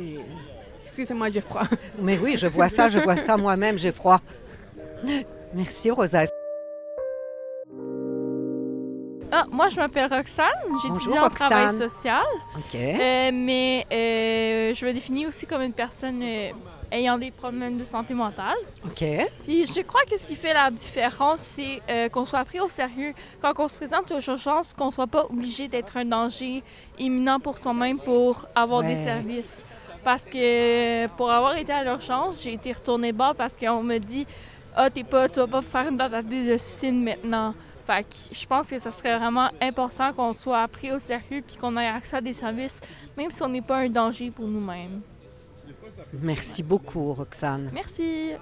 Excusez-moi, 0.82 1.30
j'ai 1.30 1.40
froid. 1.40 1.62
Mais 2.00 2.18
oui, 2.18 2.36
je 2.36 2.46
vois 2.46 2.68
ça, 2.68 2.88
je 2.88 2.98
vois 2.98 3.16
ça 3.16 3.36
moi-même, 3.36 3.78
j'ai 3.78 3.92
froid. 3.92 4.20
Merci 5.54 5.90
Rosa. 5.90 6.24
Ah, 9.36 9.46
moi, 9.50 9.68
je 9.68 9.76
m'appelle 9.76 10.12
Roxane. 10.12 10.46
J'étudie 10.82 11.06
Bonjour, 11.08 11.24
en 11.24 11.28
travail 11.28 11.70
social. 11.70 12.22
Ok. 12.56 12.74
Euh, 12.76 13.30
mais 13.32 13.84
euh, 13.92 14.74
je 14.74 14.86
me 14.86 14.92
définis 14.92 15.26
aussi 15.26 15.44
comme 15.44 15.62
une 15.62 15.72
personne 15.72 16.22
euh, 16.22 16.50
ayant 16.94 17.18
des 17.18 17.30
problèmes 17.30 17.76
de 17.76 17.84
santé 17.84 18.14
mentale. 18.14 18.56
Ok. 18.84 19.04
Puis 19.44 19.66
je 19.66 19.80
crois 19.82 20.02
que 20.08 20.16
ce 20.16 20.26
qui 20.26 20.36
fait 20.36 20.54
la 20.54 20.70
différence, 20.70 21.40
c'est 21.40 21.82
euh, 21.90 22.08
qu'on 22.08 22.24
soit 22.24 22.44
pris 22.44 22.60
au 22.60 22.68
sérieux 22.68 23.12
quand 23.42 23.52
on 23.58 23.68
se 23.68 23.76
présente 23.76 24.10
aux 24.12 24.20
urgences, 24.20 24.72
qu'on 24.72 24.90
soit 24.90 25.06
pas 25.06 25.26
obligé 25.28 25.68
d'être 25.68 25.96
un 25.96 26.04
danger 26.04 26.62
imminent 26.98 27.40
pour 27.40 27.58
soi-même 27.58 27.98
pour 27.98 28.46
avoir 28.54 28.82
des 28.82 28.96
services. 28.96 29.64
Parce 30.04 30.22
que 30.22 31.06
pour 31.16 31.30
avoir 31.30 31.56
été 31.56 31.72
à 31.72 31.82
l'urgence, 31.82 32.42
j'ai 32.42 32.52
été 32.52 32.72
retournée 32.72 33.12
bas 33.12 33.34
parce 33.36 33.56
qu'on 33.56 33.82
me 33.82 33.98
dit 33.98 34.26
Ah, 34.76 34.90
t'es 34.90 35.04
pas, 35.04 35.28
tu 35.28 35.40
vas 35.40 35.46
pas 35.46 35.62
faire 35.62 35.88
une 35.88 35.98
tentative 35.98 36.52
de 36.52 36.56
suicide 36.58 36.94
maintenant. 36.94 37.54
Fait 37.86 38.02
que 38.02 38.34
je 38.34 38.46
pense 38.46 38.70
que 38.70 38.78
ce 38.78 38.90
serait 38.90 39.18
vraiment 39.18 39.48
important 39.60 40.12
qu'on 40.12 40.32
soit 40.32 40.66
pris 40.68 40.90
au 40.92 40.98
sérieux 40.98 41.42
puis 41.46 41.56
qu'on 41.56 41.76
ait 41.76 41.86
accès 41.86 42.16
à 42.16 42.20
des 42.20 42.32
services, 42.32 42.80
même 43.16 43.30
si 43.30 43.42
on 43.42 43.48
n'est 43.48 43.60
pas 43.62 43.78
un 43.78 43.88
danger 43.88 44.30
pour 44.30 44.46
nous-mêmes. 44.46 45.02
Merci 46.20 46.62
beaucoup, 46.62 47.12
Roxane. 47.12 47.70
Merci. 47.72 48.32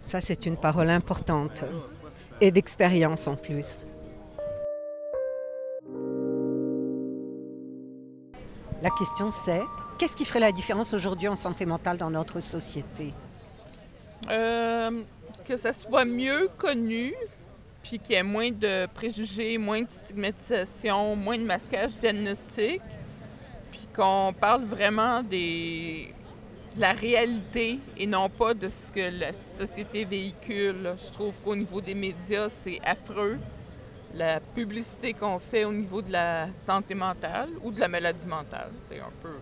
Ça, 0.00 0.20
c'est 0.20 0.46
une 0.46 0.56
parole 0.56 0.90
importante 0.90 1.64
et 2.40 2.50
d'expérience 2.50 3.26
en 3.26 3.36
plus. 3.36 3.86
La 8.82 8.90
question 8.90 9.30
c'est, 9.30 9.62
qu'est-ce 9.98 10.16
qui 10.16 10.24
ferait 10.24 10.40
la 10.40 10.52
différence 10.52 10.94
aujourd'hui 10.94 11.28
en 11.28 11.36
santé 11.36 11.66
mentale 11.66 11.98
dans 11.98 12.08
notre 12.08 12.40
société? 12.40 13.12
Euh, 14.30 15.02
que 15.46 15.56
ça 15.56 15.74
soit 15.74 16.06
mieux 16.06 16.48
connu, 16.56 17.14
puis 17.82 17.98
qu'il 17.98 18.14
y 18.14 18.18
ait 18.18 18.22
moins 18.22 18.50
de 18.50 18.86
préjugés, 18.86 19.58
moins 19.58 19.82
de 19.82 19.90
stigmatisation, 19.90 21.14
moins 21.16 21.36
de 21.36 21.44
masquage 21.44 21.90
diagnostique, 21.90 22.82
puis 23.70 23.86
qu'on 23.94 24.34
parle 24.38 24.64
vraiment 24.64 25.22
des, 25.22 26.14
la 26.76 26.92
réalité 26.92 27.78
et 27.96 28.06
non 28.06 28.28
pas 28.28 28.54
de 28.54 28.68
ce 28.68 28.92
que 28.92 29.18
la 29.18 29.32
société 29.32 30.04
véhicule. 30.04 30.94
Je 30.96 31.12
trouve 31.12 31.34
qu'au 31.44 31.56
niveau 31.56 31.80
des 31.80 31.94
médias, 31.94 32.48
c'est 32.48 32.80
affreux. 32.84 33.38
La 34.14 34.40
publicité 34.40 35.12
qu'on 35.12 35.38
fait 35.38 35.64
au 35.64 35.72
niveau 35.72 36.02
de 36.02 36.10
la 36.10 36.48
santé 36.54 36.94
mentale 36.94 37.50
ou 37.62 37.70
de 37.70 37.78
la 37.78 37.88
maladie 37.88 38.26
mentale, 38.26 38.72
c'est 38.80 38.98
un 38.98 39.12
peu. 39.22 39.36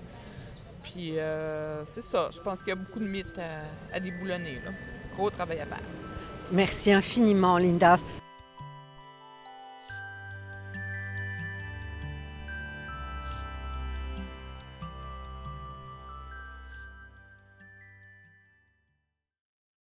Puis 0.83 1.19
euh, 1.19 1.85
c'est 1.87 2.05
ça, 2.05 2.29
je 2.33 2.41
pense 2.41 2.59
qu'il 2.61 2.69
y 2.69 2.73
a 2.73 2.77
beaucoup 2.77 2.99
de 3.01 3.07
mythes 3.07 3.39
à, 3.39 3.97
à 3.97 4.01
déboulonner. 4.01 4.55
Là. 4.65 4.73
Gros 5.15 5.31
travail 5.31 5.61
à 5.61 5.67
faire. 5.67 5.81
Merci 6.53 6.93
infiniment, 6.93 7.59
Linda. 7.59 7.99